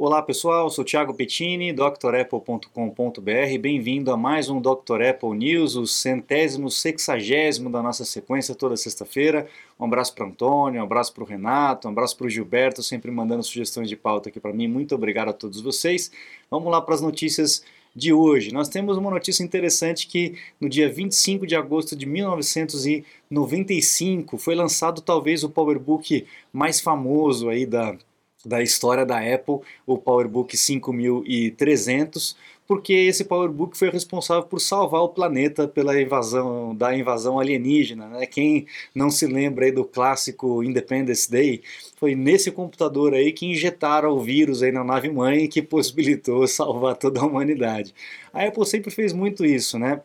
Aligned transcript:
Olá 0.00 0.22
pessoal, 0.22 0.70
sou 0.70 0.84
Thiago 0.84 1.12
Pettini, 1.12 1.72
drapple.com.br. 1.72 3.58
Bem-vindo 3.60 4.12
a 4.12 4.16
mais 4.16 4.48
um 4.48 4.60
Dr. 4.60 5.02
Apple 5.10 5.36
News, 5.36 5.74
o 5.74 5.88
centésimo, 5.88 6.70
sexagésimo 6.70 7.68
da 7.68 7.82
nossa 7.82 8.04
sequência 8.04 8.54
toda 8.54 8.76
sexta-feira. 8.76 9.48
Um 9.76 9.86
abraço 9.86 10.14
para 10.14 10.26
Antônio, 10.26 10.80
um 10.80 10.84
abraço 10.84 11.12
para 11.12 11.24
o 11.24 11.26
Renato, 11.26 11.88
um 11.88 11.90
abraço 11.90 12.16
para 12.16 12.28
o 12.28 12.30
Gilberto, 12.30 12.80
sempre 12.80 13.10
mandando 13.10 13.42
sugestões 13.42 13.88
de 13.88 13.96
pauta 13.96 14.28
aqui 14.28 14.38
para 14.38 14.52
mim. 14.52 14.68
Muito 14.68 14.94
obrigado 14.94 15.30
a 15.30 15.32
todos 15.32 15.60
vocês. 15.60 16.12
Vamos 16.48 16.70
lá 16.70 16.80
para 16.80 16.94
as 16.94 17.00
notícias 17.00 17.64
de 17.92 18.12
hoje. 18.12 18.52
Nós 18.52 18.68
temos 18.68 18.96
uma 18.96 19.10
notícia 19.10 19.42
interessante 19.42 20.06
que 20.06 20.36
no 20.60 20.68
dia 20.68 20.88
25 20.88 21.44
de 21.44 21.56
agosto 21.56 21.96
de 21.96 22.06
1995 22.06 24.38
foi 24.38 24.54
lançado 24.54 25.00
talvez 25.00 25.42
o 25.42 25.50
PowerBook 25.50 26.24
mais 26.52 26.80
famoso 26.80 27.48
aí 27.48 27.66
da 27.66 27.98
da 28.44 28.62
história 28.62 29.04
da 29.04 29.18
Apple, 29.18 29.60
o 29.86 29.98
PowerBook 29.98 30.56
5300, 30.56 32.36
porque 32.68 32.92
esse 32.92 33.24
PowerBook 33.24 33.78
foi 33.78 33.88
responsável 33.88 34.42
por 34.44 34.60
salvar 34.60 35.00
o 35.00 35.08
planeta 35.08 35.66
pela 35.66 35.98
invasão 36.00 36.76
da 36.76 36.94
invasão 36.94 37.40
alienígena. 37.40 38.08
Né? 38.08 38.26
Quem 38.26 38.66
não 38.94 39.10
se 39.10 39.26
lembra 39.26 39.64
aí 39.64 39.72
do 39.72 39.84
clássico 39.84 40.62
Independence 40.62 41.30
Day, 41.30 41.62
foi 41.96 42.14
nesse 42.14 42.50
computador 42.52 43.14
aí 43.14 43.32
que 43.32 43.46
injetaram 43.46 44.10
o 44.10 44.20
vírus 44.20 44.62
aí 44.62 44.70
na 44.70 44.84
nave 44.84 45.08
mãe 45.08 45.48
que 45.48 45.62
possibilitou 45.62 46.46
salvar 46.46 46.96
toda 46.96 47.20
a 47.20 47.26
humanidade. 47.26 47.94
A 48.32 48.44
Apple 48.44 48.66
sempre 48.66 48.90
fez 48.90 49.14
muito 49.14 49.46
isso, 49.46 49.78
né? 49.78 50.02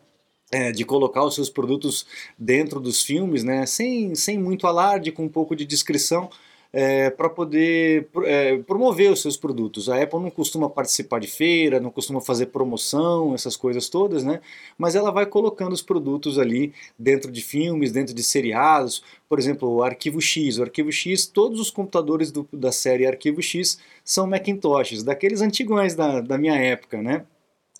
É, 0.50 0.70
de 0.72 0.84
colocar 0.84 1.24
os 1.24 1.34
seus 1.34 1.50
produtos 1.50 2.06
dentro 2.38 2.78
dos 2.78 3.02
filmes, 3.02 3.42
né? 3.42 3.66
sem, 3.66 4.14
sem 4.14 4.38
muito 4.38 4.66
alarde, 4.66 5.10
com 5.10 5.24
um 5.24 5.28
pouco 5.28 5.56
de 5.56 5.66
descrição, 5.66 6.30
é, 6.76 7.08
para 7.08 7.30
poder 7.30 8.08
é, 8.24 8.58
promover 8.58 9.12
os 9.12 9.22
seus 9.22 9.36
produtos. 9.36 9.88
A 9.88 10.02
Apple 10.02 10.18
não 10.18 10.28
costuma 10.28 10.68
participar 10.68 11.20
de 11.20 11.28
feira, 11.28 11.78
não 11.78 11.88
costuma 11.88 12.20
fazer 12.20 12.46
promoção, 12.46 13.32
essas 13.32 13.56
coisas 13.56 13.88
todas, 13.88 14.24
né? 14.24 14.40
Mas 14.76 14.96
ela 14.96 15.12
vai 15.12 15.24
colocando 15.24 15.72
os 15.72 15.80
produtos 15.80 16.36
ali 16.36 16.74
dentro 16.98 17.30
de 17.30 17.40
filmes, 17.40 17.92
dentro 17.92 18.12
de 18.12 18.24
seriados. 18.24 19.04
Por 19.28 19.38
exemplo, 19.38 19.68
o 19.68 19.84
Arquivo 19.84 20.20
X. 20.20 20.58
O 20.58 20.64
Arquivo 20.64 20.90
X, 20.90 21.26
todos 21.26 21.60
os 21.60 21.70
computadores 21.70 22.32
do, 22.32 22.48
da 22.52 22.72
série 22.72 23.06
Arquivo 23.06 23.40
X 23.40 23.78
são 24.04 24.26
Macintoshes, 24.26 25.04
daqueles 25.04 25.40
antigões 25.42 25.94
da, 25.94 26.20
da 26.20 26.36
minha 26.36 26.56
época, 26.56 27.00
né? 27.00 27.24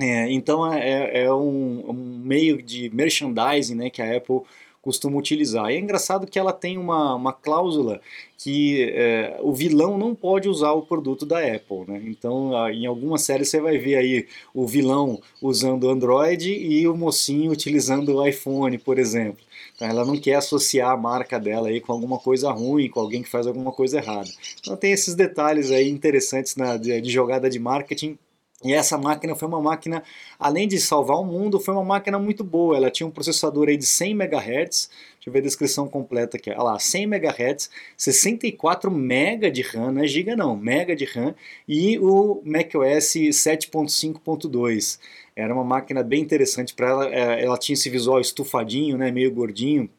É, 0.00 0.28
então 0.30 0.72
é, 0.72 1.24
é 1.24 1.32
um, 1.32 1.90
um, 1.90 2.18
meio 2.24 2.60
de 2.60 2.90
merchandising 2.90 3.76
né, 3.76 3.90
que 3.90 4.02
a 4.02 4.16
Apple 4.16 4.40
costuma 4.84 5.16
utilizar. 5.16 5.70
E 5.70 5.76
é 5.76 5.78
engraçado 5.78 6.26
que 6.26 6.38
ela 6.38 6.52
tem 6.52 6.76
uma, 6.76 7.14
uma 7.14 7.32
cláusula 7.32 8.00
que 8.36 8.92
é, 8.92 9.38
o 9.40 9.54
vilão 9.54 9.96
não 9.96 10.14
pode 10.14 10.50
usar 10.50 10.72
o 10.72 10.82
produto 10.82 11.24
da 11.24 11.38
Apple. 11.38 11.84
Né? 11.88 12.02
Então, 12.06 12.52
em 12.68 12.84
algumas 12.84 13.22
séries 13.22 13.48
você 13.48 13.58
vai 13.58 13.78
ver 13.78 13.96
aí 13.96 14.26
o 14.52 14.66
vilão 14.66 15.18
usando 15.40 15.88
Android 15.88 16.52
e 16.52 16.86
o 16.86 16.94
mocinho 16.94 17.52
utilizando 17.52 18.14
o 18.14 18.26
iPhone, 18.26 18.76
por 18.76 18.98
exemplo. 18.98 19.42
Então, 19.74 19.88
ela 19.88 20.04
não 20.04 20.18
quer 20.18 20.34
associar 20.34 20.90
a 20.90 20.96
marca 20.96 21.40
dela 21.40 21.68
aí 21.68 21.80
com 21.80 21.92
alguma 21.92 22.18
coisa 22.18 22.50
ruim, 22.50 22.90
com 22.90 23.00
alguém 23.00 23.22
que 23.22 23.30
faz 23.30 23.46
alguma 23.46 23.72
coisa 23.72 23.96
errada. 23.96 24.28
Então 24.60 24.76
tem 24.76 24.92
esses 24.92 25.14
detalhes 25.14 25.70
aí 25.70 25.88
interessantes 25.88 26.54
na, 26.56 26.76
de, 26.76 27.00
de 27.00 27.10
jogada 27.10 27.48
de 27.48 27.58
marketing 27.58 28.18
e 28.64 28.72
essa 28.72 28.96
máquina 28.96 29.34
foi 29.34 29.46
uma 29.46 29.60
máquina, 29.60 30.02
além 30.38 30.66
de 30.66 30.80
salvar 30.80 31.18
o 31.18 31.24
mundo, 31.24 31.60
foi 31.60 31.74
uma 31.74 31.84
máquina 31.84 32.18
muito 32.18 32.42
boa. 32.42 32.76
Ela 32.76 32.90
tinha 32.90 33.06
um 33.06 33.10
processador 33.10 33.68
aí 33.68 33.76
de 33.76 33.84
100 33.84 34.12
MHz, 34.12 34.88
deixa 35.14 35.26
eu 35.26 35.32
ver 35.32 35.40
a 35.40 35.42
descrição 35.42 35.86
completa 35.86 36.38
aqui. 36.38 36.50
Olha 36.50 36.62
lá, 36.62 36.78
100 36.78 37.02
MHz, 37.02 37.68
64 37.94 38.90
MB 38.90 39.50
de 39.50 39.60
RAM, 39.60 39.92
não 39.92 40.02
é 40.02 40.06
giga 40.06 40.34
não, 40.34 40.56
mega 40.56 40.96
de 40.96 41.04
RAM, 41.04 41.34
e 41.68 41.98
o 41.98 42.42
macOS 42.42 43.14
7.5.2. 43.14 44.98
Era 45.36 45.52
uma 45.52 45.64
máquina 45.64 46.02
bem 46.02 46.22
interessante 46.22 46.74
para 46.74 46.88
ela, 46.88 47.14
é, 47.14 47.44
ela 47.44 47.58
tinha 47.58 47.74
esse 47.74 47.90
visual 47.90 48.18
estufadinho, 48.18 48.96
né, 48.96 49.10
meio 49.10 49.30
gordinho, 49.30 49.90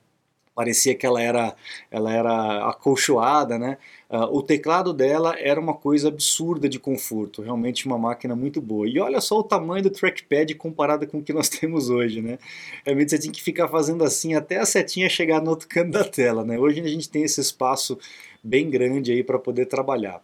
parecia 0.55 0.95
que 0.95 1.05
ela 1.05 1.21
era, 1.21 1.55
ela 1.91 2.11
era 2.11 2.69
acolchoada, 2.69 3.59
né? 3.59 3.77
Uh, 4.09 4.37
o 4.37 4.41
teclado 4.41 4.93
dela 4.93 5.35
era 5.37 5.59
uma 5.59 5.73
coisa 5.73 6.07
absurda 6.07 6.69
de 6.69 6.79
conforto, 6.79 7.41
realmente 7.41 7.85
uma 7.85 7.97
máquina 7.97 8.35
muito 8.35 8.61
boa. 8.61 8.87
E 8.87 8.97
olha 8.99 9.19
só 9.19 9.39
o 9.39 9.43
tamanho 9.43 9.83
do 9.83 9.89
trackpad 9.89 10.55
comparado 10.55 11.05
com 11.05 11.19
o 11.19 11.23
que 11.23 11.33
nós 11.33 11.49
temos 11.49 11.89
hoje, 11.89 12.21
né? 12.21 12.39
Realmente 12.85 13.11
você 13.11 13.19
tinha 13.19 13.33
que 13.33 13.43
ficar 13.43 13.67
fazendo 13.67 14.03
assim 14.03 14.33
até 14.33 14.57
a 14.57 14.65
setinha 14.65 15.09
chegar 15.09 15.41
no 15.41 15.49
outro 15.49 15.67
canto 15.67 15.91
da 15.91 16.03
tela, 16.05 16.45
né? 16.45 16.57
Hoje 16.57 16.79
a 16.79 16.87
gente 16.87 17.09
tem 17.09 17.23
esse 17.23 17.41
espaço 17.41 17.99
bem 18.43 18.69
grande 18.69 19.11
aí 19.11 19.23
para 19.23 19.37
poder 19.37 19.65
trabalhar. 19.65 20.23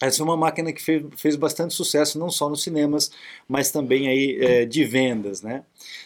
Essa 0.00 0.22
é 0.22 0.24
uma 0.24 0.36
máquina 0.36 0.72
que 0.72 0.80
fez, 0.80 1.02
fez, 1.16 1.34
bastante 1.34 1.74
sucesso 1.74 2.18
não 2.18 2.30
só 2.30 2.48
nos 2.48 2.62
cinemas, 2.62 3.10
mas 3.48 3.72
também 3.72 4.06
aí 4.06 4.38
é, 4.40 4.64
de 4.64 4.84
vendas, 4.84 5.42
né? 5.42 5.64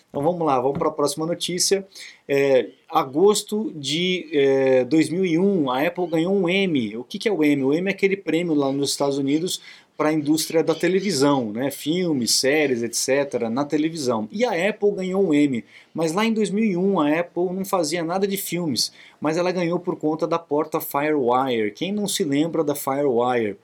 Então 0.08 0.22
vamos 0.22 0.46
lá, 0.46 0.58
vamos 0.58 0.78
para 0.78 0.88
a 0.88 0.92
próxima 0.92 1.26
notícia. 1.26 1.86
É, 2.26 2.70
agosto 2.88 3.70
de 3.74 4.28
é, 4.32 4.84
2001, 4.84 5.70
a 5.70 5.86
Apple 5.86 6.06
ganhou 6.06 6.34
um 6.34 6.48
Emmy. 6.48 6.96
O 6.96 7.04
que, 7.04 7.18
que 7.18 7.28
é 7.28 7.32
o 7.32 7.44
Emmy? 7.44 7.64
O 7.64 7.74
Emmy 7.74 7.90
é 7.90 7.92
aquele 7.92 8.16
prêmio 8.16 8.54
lá 8.54 8.72
nos 8.72 8.90
Estados 8.90 9.18
Unidos 9.18 9.60
para 9.96 10.08
a 10.08 10.12
indústria 10.12 10.64
da 10.64 10.74
televisão, 10.74 11.52
né? 11.52 11.70
filmes, 11.70 12.32
séries, 12.32 12.82
etc., 12.82 13.48
na 13.50 13.64
televisão. 13.64 14.26
E 14.32 14.44
a 14.44 14.68
Apple 14.68 14.90
ganhou 14.92 15.22
um 15.22 15.34
Emmy, 15.34 15.64
mas 15.94 16.12
lá 16.12 16.24
em 16.24 16.32
2001 16.32 16.98
a 16.98 17.20
Apple 17.20 17.52
não 17.52 17.64
fazia 17.64 18.02
nada 18.02 18.26
de 18.26 18.36
filmes, 18.36 18.90
mas 19.20 19.36
ela 19.36 19.52
ganhou 19.52 19.78
por 19.78 19.96
conta 19.96 20.26
da 20.26 20.38
porta 20.38 20.80
FireWire. 20.80 21.72
Quem 21.72 21.92
não 21.92 22.08
se 22.08 22.24
lembra 22.24 22.64
da 22.64 22.74
FireWire? 22.74 23.58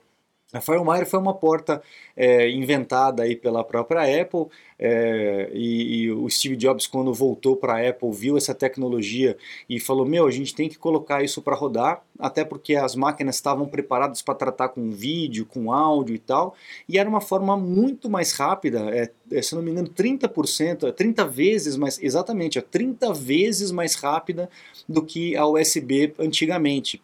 A 0.51 0.59
FireWire 0.59 1.05
foi 1.05 1.19
uma 1.19 1.35
porta 1.35 1.79
é, 2.17 2.49
inventada 2.49 3.21
aí 3.21 3.35
pela 3.35 3.63
própria 3.63 4.01
Apple 4.01 4.47
é, 4.79 5.47
e, 5.53 6.05
e, 6.05 6.11
o 6.11 6.27
Steve 6.27 6.55
Jobs 6.55 6.87
quando 6.87 7.13
voltou 7.13 7.55
para 7.55 7.73
a 7.73 7.87
Apple 7.87 8.11
viu 8.11 8.35
essa 8.35 8.55
tecnologia 8.55 9.37
e 9.69 9.79
falou 9.79 10.07
meu 10.07 10.25
a 10.25 10.31
gente 10.31 10.55
tem 10.55 10.67
que 10.67 10.79
colocar 10.79 11.21
isso 11.23 11.39
para 11.39 11.55
rodar 11.55 12.01
até 12.17 12.43
porque 12.43 12.75
as 12.75 12.95
máquinas 12.95 13.35
estavam 13.35 13.67
preparadas 13.67 14.23
para 14.23 14.33
tratar 14.33 14.69
com 14.69 14.89
vídeo, 14.89 15.45
com 15.45 15.71
áudio 15.71 16.15
e 16.15 16.19
tal 16.19 16.55
e 16.87 16.97
era 16.97 17.07
uma 17.07 17.21
forma 17.21 17.55
muito 17.55 18.09
mais 18.09 18.31
rápida 18.33 18.89
é, 18.89 19.11
é 19.31 19.41
se 19.43 19.53
não 19.53 19.61
me 19.61 19.69
engano 19.69 19.89
30%, 19.89 20.91
30 20.93 21.25
vezes 21.27 21.77
mais 21.77 22.01
exatamente, 22.01 22.57
é 22.57 22.61
30 22.61 23.13
vezes 23.13 23.71
mais 23.71 23.93
rápida 23.93 24.49
do 24.87 25.03
que 25.03 25.35
a 25.35 25.45
USB 25.45 26.15
antigamente 26.17 26.99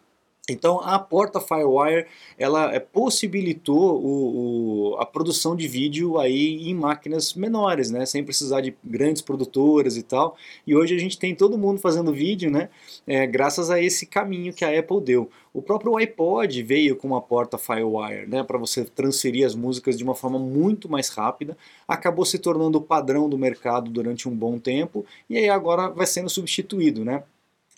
então 0.48 0.80
a 0.80 0.98
porta 0.98 1.40
FireWire 1.40 2.06
ela 2.38 2.72
é, 2.72 2.78
possibilitou 2.78 4.00
o, 4.00 4.92
o, 4.92 4.96
a 4.96 5.04
produção 5.04 5.56
de 5.56 5.66
vídeo 5.66 6.18
aí 6.18 6.68
em 6.68 6.74
máquinas 6.74 7.34
menores, 7.34 7.90
né, 7.90 8.06
sem 8.06 8.22
precisar 8.22 8.60
de 8.60 8.76
grandes 8.84 9.22
produtoras 9.22 9.96
e 9.96 10.02
tal. 10.02 10.36
E 10.66 10.76
hoje 10.76 10.94
a 10.94 10.98
gente 10.98 11.18
tem 11.18 11.34
todo 11.34 11.58
mundo 11.58 11.80
fazendo 11.80 12.12
vídeo, 12.12 12.50
né, 12.50 12.68
é, 13.06 13.26
graças 13.26 13.70
a 13.70 13.80
esse 13.82 14.06
caminho 14.06 14.52
que 14.52 14.64
a 14.64 14.78
Apple 14.78 15.00
deu. 15.00 15.28
O 15.52 15.62
próprio 15.62 15.96
iPod 15.96 16.62
veio 16.62 16.96
com 16.96 17.08
uma 17.08 17.20
porta 17.20 17.58
FireWire, 17.58 18.28
né, 18.28 18.44
para 18.44 18.58
você 18.58 18.84
transferir 18.84 19.44
as 19.44 19.54
músicas 19.54 19.96
de 19.98 20.04
uma 20.04 20.14
forma 20.14 20.38
muito 20.38 20.88
mais 20.88 21.08
rápida. 21.08 21.56
Acabou 21.88 22.24
se 22.24 22.38
tornando 22.38 22.78
o 22.78 22.82
padrão 22.82 23.28
do 23.28 23.38
mercado 23.38 23.90
durante 23.90 24.28
um 24.28 24.36
bom 24.36 24.58
tempo 24.58 25.04
e 25.28 25.36
aí 25.36 25.48
agora 25.48 25.88
vai 25.88 26.06
sendo 26.06 26.28
substituído, 26.28 27.04
né. 27.04 27.24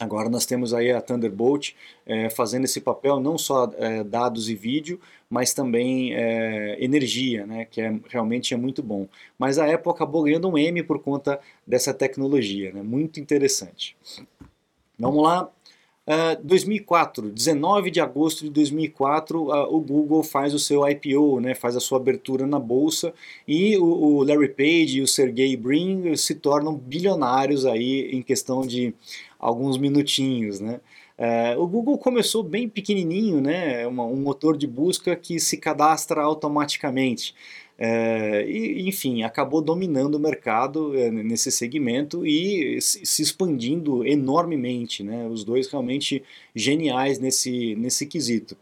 Agora 0.01 0.29
nós 0.29 0.47
temos 0.47 0.73
aí 0.73 0.93
a 0.93 1.01
Thunderbolt 1.01 1.73
é, 2.07 2.31
fazendo 2.31 2.65
esse 2.65 2.81
papel 2.81 3.19
não 3.19 3.37
só 3.37 3.71
é, 3.77 4.05
dados 4.05 4.49
e 4.49 4.55
vídeo, 4.55 5.01
mas 5.29 5.53
também 5.53 6.15
é, 6.15 6.83
energia, 6.83 7.45
né, 7.45 7.65
que 7.65 7.81
é, 7.81 7.99
realmente 8.09 8.55
é 8.55 8.57
muito 8.57 8.83
bom. 8.83 9.09
Mas 9.37 9.59
a 9.59 9.73
Apple 9.73 9.91
acabou 9.91 10.23
ganhando 10.23 10.49
um 10.49 10.57
M 10.57 10.83
por 10.85 11.01
conta 11.01 11.41
dessa 11.67 11.93
tecnologia, 11.93 12.73
né, 12.73 12.81
muito 12.81 13.19
interessante. 13.19 13.97
Vamos 14.97 15.23
lá, 15.23 15.51
Uh, 16.09 16.43
2004, 16.43 17.29
19 17.29 17.91
de 17.91 18.01
agosto 18.01 18.43
de 18.43 18.49
2004, 18.49 19.43
uh, 19.43 19.77
o 19.77 19.79
Google 19.79 20.23
faz 20.23 20.55
o 20.55 20.59
seu 20.59 20.89
IPO, 20.89 21.39
né, 21.39 21.55
faz 21.55 21.77
a 21.77 21.81
sua 21.81 21.99
abertura 21.99 22.47
na 22.47 22.59
bolsa 22.59 23.13
e 23.47 23.77
o, 23.77 23.85
o 23.85 24.23
Larry 24.23 24.49
Page 24.49 24.97
e 24.97 25.03
o 25.03 25.07
Sergey 25.07 25.55
Brin 25.55 26.17
se 26.17 26.37
tornam 26.37 26.75
bilionários 26.75 27.67
aí 27.67 28.09
em 28.11 28.23
questão 28.23 28.63
de 28.63 28.95
alguns 29.39 29.77
minutinhos, 29.77 30.61
né. 30.61 30.81
Uh, 31.19 31.61
o 31.61 31.67
Google 31.67 31.99
começou 31.99 32.43
bem 32.43 32.67
pequenininho, 32.71 33.43
né, 33.43 33.87
uma, 33.87 34.05
um 34.07 34.17
motor 34.17 34.57
de 34.57 34.67
busca 34.67 35.15
que 35.15 35.39
se 35.39 35.59
cadastra 35.59 36.23
automaticamente. 36.23 37.35
É, 37.81 38.45
e, 38.51 38.89
enfim, 38.89 39.23
acabou 39.23 39.63
dominando 39.63 40.17
o 40.17 40.21
mercado 40.21 40.99
é, 40.99 41.11
nesse 41.11 41.53
segmento 41.53 42.27
e 42.27 42.81
se 42.83 43.23
expandindo 43.23 44.05
enormemente. 44.05 45.05
Né? 45.05 45.27
Os 45.29 45.45
dois 45.45 45.69
realmente 45.71 46.25
geniais 46.55 47.21
nesse, 47.21 47.77
nesse 47.77 48.05
quesito. 48.07 48.57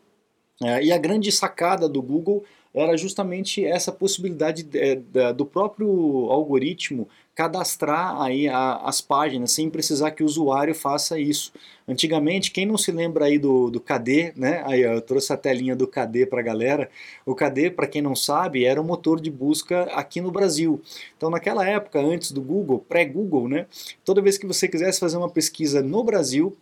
É, 0.62 0.84
e 0.84 0.92
a 0.92 0.98
grande 0.98 1.32
sacada 1.32 1.88
do 1.88 2.02
Google 2.02 2.44
era 2.76 2.96
justamente 2.96 3.64
essa 3.64 3.90
possibilidade 3.90 4.62
de, 4.62 4.96
de, 4.96 5.32
do 5.32 5.46
próprio 5.46 5.88
algoritmo 6.30 7.08
cadastrar 7.34 8.20
aí 8.20 8.48
a, 8.48 8.76
as 8.76 9.02
páginas 9.02 9.52
sem 9.52 9.68
precisar 9.68 10.10
que 10.10 10.22
o 10.22 10.26
usuário 10.26 10.74
faça 10.74 11.18
isso. 11.18 11.52
Antigamente, 11.86 12.50
quem 12.50 12.64
não 12.64 12.78
se 12.78 12.90
lembra 12.90 13.26
aí 13.26 13.38
do, 13.38 13.70
do 13.70 13.78
KD, 13.78 14.32
né? 14.34 14.62
Aí 14.66 14.80
eu 14.80 15.00
trouxe 15.02 15.32
a 15.32 15.36
telinha 15.36 15.76
do 15.76 15.86
KD 15.86 16.26
para 16.26 16.40
a 16.40 16.42
galera. 16.42 16.90
O 17.26 17.34
KD, 17.34 17.70
para 17.70 17.86
quem 17.86 18.00
não 18.00 18.16
sabe, 18.16 18.64
era 18.64 18.80
um 18.80 18.84
motor 18.84 19.20
de 19.20 19.30
busca 19.30 19.82
aqui 19.92 20.20
no 20.20 20.30
Brasil. 20.30 20.80
Então, 21.16 21.28
naquela 21.28 21.66
época, 21.68 22.00
antes 22.00 22.32
do 22.32 22.40
Google, 22.40 22.84
pré-Google, 22.88 23.48
né? 23.48 23.66
Toda 24.02 24.22
vez 24.22 24.38
que 24.38 24.46
você 24.46 24.66
quisesse 24.66 24.98
fazer 24.98 25.18
uma 25.18 25.30
pesquisa 25.30 25.82
no 25.82 26.02
Brasil, 26.02 26.56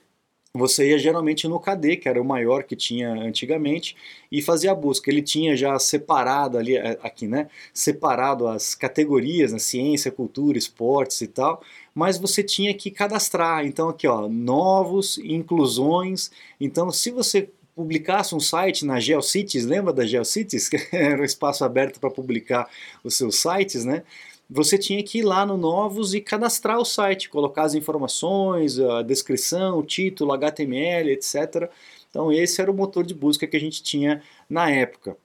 você 0.57 0.91
ia 0.91 0.99
geralmente 0.99 1.49
no 1.49 1.59
KD, 1.59 1.97
que 1.97 2.09
era 2.09 2.23
o 2.23 2.25
maior 2.25 2.63
que 2.63 2.77
tinha 2.77 3.11
antigamente, 3.11 3.97
e 4.31 4.41
fazia 4.41 4.71
a 4.71 4.75
busca. 4.75 5.11
Ele 5.11 5.21
tinha 5.21 5.57
já 5.57 5.77
separado 5.81 6.57
ali, 6.57 6.77
é, 6.77 6.97
aqui, 7.03 7.27
né? 7.27 7.49
Separado 7.73 8.47
as 8.47 8.73
categorias, 8.73 9.53
né? 9.53 9.59
ciência, 9.59 10.13
cultura, 10.13 10.57
esportes 10.57 11.21
e 11.23 11.27
tal, 11.27 11.61
mas 11.93 12.19
você 12.19 12.41
tinha 12.43 12.73
que 12.73 12.89
cadastrar. 12.91 13.67
Então, 13.67 13.89
aqui, 13.89 14.07
ó, 14.07 14.29
novos, 14.29 15.19
inclusões. 15.19 16.31
Então, 16.61 16.89
se 16.93 17.11
você 17.11 17.51
publicasse 17.75 18.35
um 18.35 18.41
site 18.41 18.87
na 18.87 19.01
GeoCities, 19.01 19.67
lembra 19.67 19.93
da 19.93 20.07
GeoCities? 20.07 20.69
Que 20.75 20.97
era 20.97 21.21
um 21.21 21.25
espaço 21.25 21.65
aberto 21.65 21.99
para 21.99 22.11
publicar 22.11 22.69
os 23.03 23.17
seus 23.17 23.41
sites, 23.41 23.85
né? 23.85 24.05
Você 24.49 24.79
tinha 24.79 25.03
que 25.03 25.19
ir 25.19 25.23
lá 25.23 25.45
no 25.47 25.57
Novos 25.57 26.15
e 26.15 26.21
cadastrar 26.21 26.79
o 26.79 26.85
site, 26.85 27.29
colocar 27.29 27.65
as 27.65 27.75
informações, 27.75 28.79
a 28.79 29.03
descrição, 29.03 29.79
o 29.79 29.83
título, 29.83 30.33
HTML, 30.33 31.11
etc. 31.11 31.71
Então 32.11 32.31
esse 32.33 32.61
era 32.61 32.71
o 32.71 32.75
motor 32.75 33.05
de 33.05 33.15
busca 33.15 33.47
que 33.47 33.57
a 33.57 33.61
gente 33.61 33.83
tinha 33.83 34.23
na 34.49 34.71
época. 34.71 35.17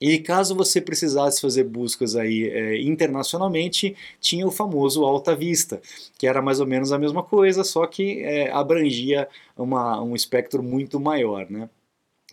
E 0.00 0.18
caso 0.18 0.54
você 0.54 0.80
precisasse 0.80 1.40
fazer 1.40 1.64
buscas 1.64 2.16
aí 2.16 2.48
é, 2.48 2.82
internacionalmente, 2.82 3.96
tinha 4.20 4.46
o 4.46 4.50
famoso 4.50 5.04
Alta 5.04 5.34
Vista, 5.34 5.80
que 6.18 6.26
era 6.26 6.42
mais 6.42 6.60
ou 6.60 6.66
menos 6.66 6.92
a 6.92 6.98
mesma 6.98 7.22
coisa, 7.22 7.64
só 7.64 7.86
que 7.86 8.20
é, 8.22 8.50
abrangia 8.50 9.28
uma, 9.56 10.02
um 10.02 10.14
espectro 10.14 10.62
muito 10.62 11.00
maior, 11.00 11.48
né? 11.48 11.70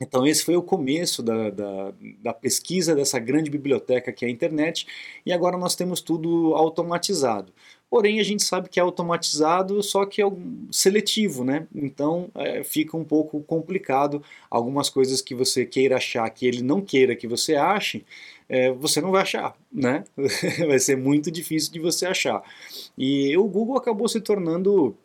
Então, 0.01 0.25
esse 0.25 0.43
foi 0.43 0.55
o 0.55 0.63
começo 0.63 1.21
da, 1.21 1.51
da, 1.51 1.93
da, 2.19 2.33
pesquisa 2.33 2.95
dessa 2.95 3.19
grande 3.19 3.51
biblioteca 3.51 4.11
que 4.11 4.25
é 4.25 4.27
a 4.27 4.31
internet, 4.31 4.87
e 5.23 5.31
agora 5.31 5.57
nós 5.59 5.75
temos 5.75 6.01
tudo 6.01 6.55
automatizado. 6.55 7.53
Porém, 7.87 8.19
a 8.19 8.23
gente 8.23 8.41
sabe 8.41 8.67
que 8.67 8.79
é 8.79 8.83
automatizado, 8.83 9.83
só 9.83 10.05
que 10.05 10.21
é 10.21 10.25
seletivo, 10.71 11.43
né? 11.43 11.67
Então, 11.75 12.31
é, 12.33 12.63
fica 12.63 12.97
um 12.97 13.03
pouco 13.03 13.43
complicado. 13.43 14.23
Algumas 14.49 14.89
coisas 14.89 15.21
que 15.21 15.35
você 15.35 15.65
queira 15.65 15.97
achar 15.97 16.27
que 16.31 16.47
ele 16.47 16.63
não 16.63 16.81
queira 16.81 17.15
que 17.15 17.27
você 17.27 17.55
ache, 17.55 18.03
é, 18.49 18.71
você 18.71 19.01
não 19.01 19.11
vai 19.11 19.21
achar, 19.21 19.55
né? 19.71 20.03
vai 20.67 20.79
ser 20.79 20.97
muito 20.97 21.29
difícil 21.29 21.71
de 21.71 21.79
você 21.79 22.07
achar. 22.07 22.41
E 22.97 23.37
o 23.37 23.43
Google 23.43 23.77
acabou 23.77 24.07
se 24.07 24.19
tornando 24.19 24.97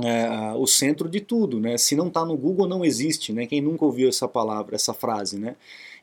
é, 0.00 0.54
o 0.56 0.66
centro 0.66 1.08
de 1.08 1.20
tudo, 1.20 1.60
né? 1.60 1.76
Se 1.76 1.94
não 1.94 2.08
está 2.08 2.24
no 2.24 2.36
Google, 2.36 2.66
não 2.66 2.84
existe, 2.84 3.32
né? 3.32 3.46
Quem 3.46 3.60
nunca 3.60 3.84
ouviu 3.84 4.08
essa 4.08 4.26
palavra, 4.26 4.74
essa 4.74 4.94
frase, 4.94 5.38
né? 5.38 5.54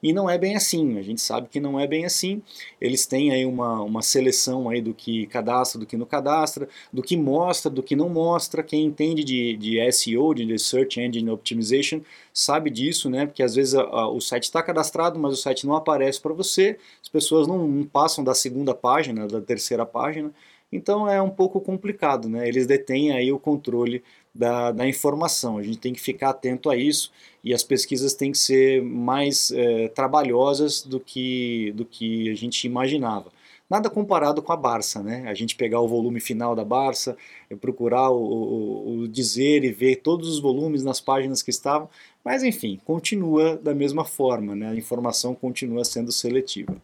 E 0.01 0.13
não 0.13 0.29
é 0.29 0.37
bem 0.37 0.55
assim, 0.55 0.97
a 0.97 1.01
gente 1.01 1.19
sabe 1.19 1.49
que 1.49 1.59
não 1.59 1.79
é 1.79 1.85
bem 1.85 2.05
assim. 2.05 2.41
Eles 2.79 3.05
têm 3.05 3.31
aí 3.31 3.45
uma, 3.45 3.81
uma 3.81 4.01
seleção 4.01 4.69
aí 4.69 4.81
do 4.81 4.93
que 4.93 5.25
cadastra, 5.27 5.79
do 5.79 5.85
que 5.85 5.97
não 5.97 6.05
cadastra, 6.05 6.69
do 6.93 7.01
que 7.01 7.17
mostra, 7.17 7.69
do 7.69 7.83
que 7.83 7.95
não 7.95 8.07
mostra. 8.09 8.63
Quem 8.63 8.85
entende 8.85 9.23
de, 9.23 9.57
de 9.57 9.91
SEO, 9.91 10.33
de 10.33 10.57
Search 10.57 11.01
Engine 11.01 11.29
Optimization, 11.29 12.01
sabe 12.31 12.69
disso, 12.69 13.09
né? 13.09 13.25
Porque 13.25 13.43
às 13.43 13.55
vezes 13.55 13.75
a, 13.75 13.81
a, 13.81 14.09
o 14.09 14.21
site 14.21 14.43
está 14.43 14.61
cadastrado, 14.63 15.19
mas 15.19 15.33
o 15.33 15.37
site 15.37 15.65
não 15.67 15.75
aparece 15.75 16.21
para 16.21 16.33
você, 16.33 16.77
as 17.01 17.09
pessoas 17.09 17.47
não, 17.47 17.67
não 17.67 17.85
passam 17.85 18.23
da 18.23 18.33
segunda 18.33 18.73
página, 18.73 19.27
da 19.27 19.41
terceira 19.41 19.85
página. 19.85 20.31
Então 20.71 21.09
é 21.09 21.21
um 21.21 21.29
pouco 21.29 21.59
complicado, 21.59 22.29
né? 22.29 22.47
Eles 22.47 22.67
detêm 22.67 23.11
aí 23.11 23.31
o 23.31 23.39
controle 23.39 24.03
da, 24.33 24.71
da 24.71 24.87
informação. 24.87 25.57
A 25.57 25.63
gente 25.63 25.79
tem 25.79 25.93
que 25.93 25.99
ficar 25.99 26.29
atento 26.29 26.69
a 26.69 26.77
isso 26.77 27.11
e 27.43 27.53
as 27.53 27.63
pesquisas 27.63 28.13
têm 28.13 28.31
que 28.31 28.37
ser 28.37 28.81
mais 28.83 29.51
é, 29.51 29.87
trabalhosas 29.89 30.81
do 30.83 30.99
que, 30.99 31.71
do 31.75 31.85
que 31.85 32.29
a 32.29 32.35
gente 32.35 32.65
imaginava. 32.65 33.31
Nada 33.69 33.89
comparado 33.89 34.41
com 34.41 34.51
a 34.51 34.57
Barça, 34.57 35.03
né? 35.03 35.25
A 35.27 35.33
gente 35.35 35.55
pegar 35.55 35.79
o 35.79 35.87
volume 35.87 36.19
final 36.19 36.55
da 36.55 36.65
Barça, 36.65 37.15
procurar 37.61 38.09
o, 38.09 38.17
o, 38.17 38.99
o 39.01 39.07
dizer 39.07 39.63
e 39.63 39.71
ver 39.71 39.97
todos 39.97 40.27
os 40.27 40.39
volumes 40.39 40.83
nas 40.83 40.99
páginas 40.99 41.43
que 41.43 41.51
estavam, 41.51 41.87
mas 42.25 42.43
enfim, 42.43 42.79
continua 42.83 43.57
da 43.57 43.73
mesma 43.75 44.03
forma, 44.03 44.55
né? 44.55 44.69
A 44.69 44.75
informação 44.75 45.35
continua 45.35 45.85
sendo 45.85 46.11
seletiva. 46.11 46.81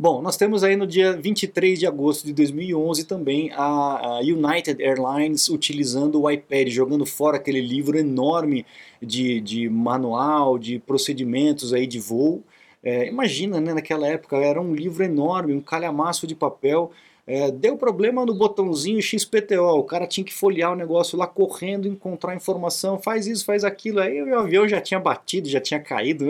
Bom, 0.00 0.22
nós 0.22 0.36
temos 0.36 0.62
aí 0.62 0.76
no 0.76 0.86
dia 0.86 1.16
23 1.16 1.76
de 1.76 1.84
agosto 1.84 2.24
de 2.24 2.32
2011 2.32 3.04
também 3.04 3.50
a, 3.52 4.20
United 4.20 4.80
Airlines 4.80 5.48
utilizando 5.48 6.22
o 6.22 6.30
iPad, 6.30 6.68
jogando 6.68 7.04
fora 7.04 7.36
aquele 7.36 7.60
livro 7.60 7.98
enorme 7.98 8.64
de, 9.02 9.40
de 9.40 9.68
manual, 9.68 10.56
de 10.56 10.78
procedimentos 10.78 11.74
aí 11.74 11.84
de 11.84 11.98
voo. 11.98 12.44
É, 12.80 13.08
imagina, 13.08 13.60
né, 13.60 13.74
naquela 13.74 14.06
época 14.06 14.36
era 14.36 14.60
um 14.60 14.72
livro 14.72 15.02
enorme, 15.02 15.52
um 15.52 15.60
calhamaço 15.60 16.28
de 16.28 16.34
papel 16.36 16.92
é, 17.28 17.50
deu 17.50 17.76
problema 17.76 18.24
no 18.24 18.34
botãozinho 18.34 19.02
XPTO, 19.02 19.78
o 19.78 19.84
cara 19.84 20.06
tinha 20.06 20.24
que 20.24 20.32
folhear 20.32 20.72
o 20.72 20.76
negócio 20.76 21.18
lá 21.18 21.26
correndo, 21.26 21.86
encontrar 21.86 22.34
informação, 22.34 22.98
faz 22.98 23.26
isso, 23.26 23.44
faz 23.44 23.64
aquilo, 23.64 24.00
aí 24.00 24.22
o 24.22 24.38
avião 24.38 24.66
já 24.66 24.80
tinha 24.80 24.98
batido, 24.98 25.46
já 25.46 25.60
tinha 25.60 25.78
caído. 25.78 26.26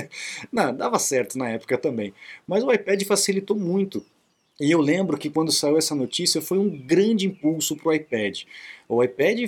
Não, 0.50 0.74
dava 0.74 0.98
certo 0.98 1.36
na 1.36 1.50
época 1.50 1.76
também. 1.76 2.14
Mas 2.46 2.64
o 2.64 2.72
iPad 2.72 3.02
facilitou 3.04 3.54
muito 3.54 4.02
e 4.60 4.72
eu 4.72 4.80
lembro 4.80 5.16
que 5.16 5.30
quando 5.30 5.52
saiu 5.52 5.78
essa 5.78 5.94
notícia 5.94 6.42
foi 6.42 6.58
um 6.58 6.68
grande 6.68 7.26
impulso 7.26 7.76
para 7.76 7.88
o 7.88 7.92
iPad. 7.92 8.40
O 8.88 9.04
iPad, 9.04 9.38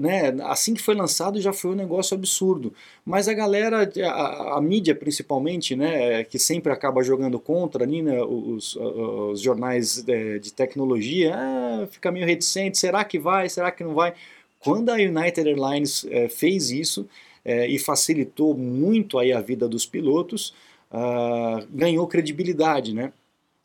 né, 0.00 0.34
assim 0.44 0.72
que 0.72 0.80
foi 0.80 0.94
lançado, 0.94 1.40
já 1.40 1.52
foi 1.52 1.72
um 1.72 1.74
negócio 1.74 2.16
absurdo. 2.16 2.72
Mas 3.04 3.28
a 3.28 3.34
galera, 3.34 3.90
a, 4.04 4.56
a 4.56 4.60
mídia 4.62 4.94
principalmente, 4.94 5.76
né, 5.76 6.24
que 6.24 6.38
sempre 6.38 6.72
acaba 6.72 7.02
jogando 7.02 7.38
contra 7.38 7.84
ali, 7.84 8.00
né, 8.00 8.22
os, 8.22 8.76
os 8.76 9.40
jornais 9.42 10.02
de, 10.02 10.38
de 10.38 10.52
tecnologia, 10.52 11.34
ah, 11.36 11.88
fica 11.90 12.10
meio 12.10 12.24
reticente, 12.24 12.78
será 12.78 13.04
que 13.04 13.18
vai, 13.18 13.48
será 13.50 13.70
que 13.70 13.84
não 13.84 13.94
vai? 13.94 14.14
Quando 14.58 14.88
a 14.90 14.94
United 14.94 15.46
Airlines 15.48 16.06
é, 16.10 16.28
fez 16.28 16.70
isso 16.70 17.06
é, 17.44 17.66
e 17.68 17.78
facilitou 17.78 18.54
muito 18.56 19.18
aí 19.18 19.32
a 19.32 19.40
vida 19.40 19.68
dos 19.68 19.84
pilotos, 19.84 20.54
ah, 20.90 21.62
ganhou 21.70 22.06
credibilidade, 22.06 22.94
né? 22.94 23.12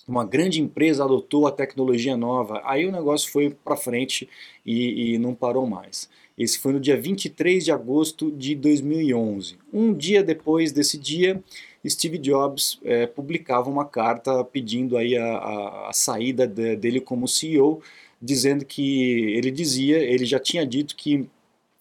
Uma 0.08 0.26
grande 0.26 0.62
empresa 0.62 1.04
adotou 1.04 1.48
a 1.48 1.52
tecnologia 1.52 2.18
nova, 2.18 2.62
aí 2.66 2.86
o 2.86 2.92
negócio 2.92 3.32
foi 3.32 3.50
para 3.50 3.76
frente 3.76 4.28
e, 4.66 5.14
e, 5.14 5.18
não 5.18 5.34
parou 5.34 5.68
mais. 5.68 6.10
Esse 6.38 6.60
foi 6.60 6.74
no 6.74 6.80
dia 6.80 7.00
23 7.00 7.64
de 7.64 7.72
agosto 7.72 8.32
de 8.32 8.56
2011. 8.56 9.58
Um 9.72 9.94
dia 9.94 10.24
depois 10.24 10.72
desse 10.72 10.98
dia, 10.98 11.42
Steve 11.88 12.18
Jobs 12.18 12.80
é, 12.84 13.06
publicava 13.06 13.70
uma 13.70 13.86
carta 13.86 14.44
pedindo 14.44 14.98
aí 14.98 15.18
a, 15.18 15.38
a, 15.38 15.90
a 15.90 15.94
saída 15.94 16.48
de, 16.48 16.76
dele 16.76 17.00
como 17.00 17.28
CEO, 17.28 17.82
dizendo 18.22 18.66
que 18.66 19.34
ele 19.36 19.52
dizia, 19.52 19.98
ele 19.98 20.26
já 20.26 20.40
tinha 20.40 20.66
dito 20.66 20.96
que 20.96 21.28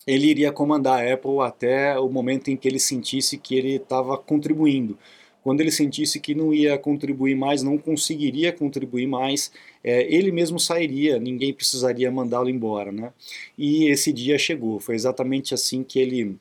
ele 0.06 0.26
iria 0.26 0.50
comandar 0.50 1.00
a 1.00 1.12
Apple 1.12 1.40
até 1.40 1.98
o 1.98 2.08
momento 2.08 2.48
em 2.48 2.56
que 2.56 2.66
ele 2.66 2.78
sentisse 2.78 3.38
que 3.38 3.54
ele 3.54 3.76
estava 3.76 4.16
contribuindo 4.16 4.98
quando 5.42 5.60
ele 5.60 5.70
sentisse 5.70 6.20
que 6.20 6.34
não 6.34 6.52
ia 6.52 6.78
contribuir 6.78 7.34
mais, 7.34 7.62
não 7.62 7.78
conseguiria 7.78 8.52
contribuir 8.52 9.06
mais, 9.06 9.50
é, 9.82 10.02
ele 10.14 10.30
mesmo 10.30 10.60
sairia, 10.60 11.18
ninguém 11.18 11.52
precisaria 11.52 12.10
mandá-lo 12.10 12.48
embora. 12.48 12.92
Né? 12.92 13.12
E 13.56 13.86
esse 13.86 14.12
dia 14.12 14.38
chegou, 14.38 14.80
foi 14.80 14.94
exatamente 14.94 15.54
assim 15.54 15.82
que 15.82 15.98
ele 15.98 16.36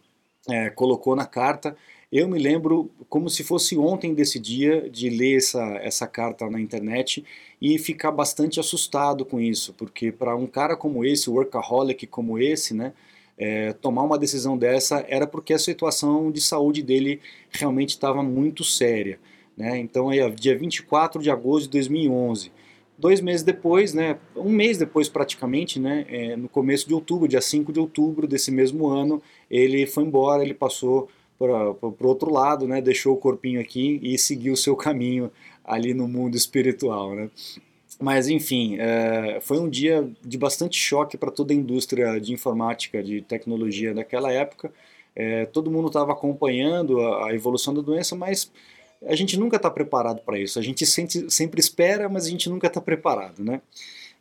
é, 0.49 0.69
colocou 0.69 1.15
na 1.15 1.25
carta. 1.25 1.75
Eu 2.11 2.27
me 2.27 2.39
lembro 2.39 2.89
como 3.07 3.29
se 3.29 3.43
fosse 3.43 3.77
ontem 3.77 4.13
desse 4.13 4.39
dia 4.39 4.89
de 4.89 5.09
ler 5.09 5.37
essa, 5.37 5.63
essa 5.83 6.07
carta 6.07 6.49
na 6.49 6.59
internet 6.59 7.23
e 7.61 7.77
ficar 7.77 8.11
bastante 8.11 8.59
assustado 8.59 9.23
com 9.23 9.39
isso, 9.39 9.73
porque 9.73 10.11
para 10.11 10.35
um 10.35 10.47
cara 10.47 10.75
como 10.75 11.05
esse, 11.05 11.29
workaholic 11.29 12.07
como 12.07 12.39
esse, 12.39 12.73
né, 12.73 12.93
é, 13.39 13.71
tomar 13.71 14.03
uma 14.03 14.19
decisão 14.19 14.57
dessa 14.57 15.05
era 15.07 15.25
porque 15.25 15.53
a 15.53 15.59
situação 15.59 16.29
de 16.29 16.41
saúde 16.41 16.83
dele 16.83 17.21
realmente 17.49 17.91
estava 17.91 18.21
muito 18.21 18.65
séria. 18.65 19.17
Né? 19.55 19.79
Então, 19.79 20.09
aí, 20.09 20.29
dia 20.31 20.57
24 20.57 21.21
de 21.21 21.31
agosto 21.31 21.63
de 21.63 21.71
2011, 21.71 22.51
dois 22.97 23.21
meses 23.21 23.43
depois, 23.43 23.93
né, 23.93 24.17
um 24.35 24.51
mês 24.51 24.77
depois 24.77 25.07
praticamente, 25.07 25.79
né, 25.79 26.05
é, 26.09 26.35
no 26.35 26.49
começo 26.49 26.85
de 26.85 26.93
outubro, 26.93 27.27
dia 27.29 27.39
5 27.39 27.71
de 27.71 27.79
outubro 27.79 28.27
desse 28.27 28.51
mesmo 28.51 28.87
ano, 28.87 29.21
ele 29.49 29.85
foi 29.85 30.03
embora, 30.03 30.43
ele 30.43 30.53
passou 30.53 31.07
para 31.37 31.71
o 31.71 31.95
outro 32.03 32.29
lado, 32.29 32.67
né, 32.67 32.81
deixou 32.81 33.13
o 33.13 33.17
corpinho 33.17 33.61
aqui 33.61 33.99
e 34.03 34.17
seguiu 34.17 34.53
o 34.53 34.57
seu 34.57 34.75
caminho 34.75 35.31
ali 35.63 35.93
no 35.93 36.07
mundo 36.07 36.35
espiritual. 36.35 37.15
Né? 37.15 37.29
Mas, 37.99 38.29
enfim, 38.29 38.77
é, 38.79 39.39
foi 39.41 39.59
um 39.59 39.69
dia 39.69 40.09
de 40.23 40.37
bastante 40.37 40.79
choque 40.79 41.17
para 41.17 41.29
toda 41.29 41.51
a 41.51 41.55
indústria 41.55 42.19
de 42.19 42.31
informática, 42.31 43.03
de 43.03 43.21
tecnologia 43.21 43.93
daquela 43.93 44.31
época. 44.31 44.71
É, 45.13 45.45
todo 45.47 45.69
mundo 45.69 45.87
estava 45.87 46.13
acompanhando 46.13 47.01
a, 47.01 47.27
a, 47.27 47.35
evolução 47.35 47.73
da 47.73 47.81
doença, 47.81 48.15
mas 48.15 48.49
a 49.05 49.15
gente 49.15 49.37
nunca 49.37 49.57
está 49.57 49.69
preparado 49.69 50.21
para 50.21 50.39
isso. 50.39 50.57
A 50.57 50.61
gente 50.61 50.85
sempre, 50.85 51.29
sempre 51.29 51.59
espera, 51.59 52.07
mas 52.07 52.25
a 52.25 52.29
gente 52.29 52.49
nunca 52.49 52.67
está 52.67 52.79
preparado, 52.79 53.43
né? 53.43 53.61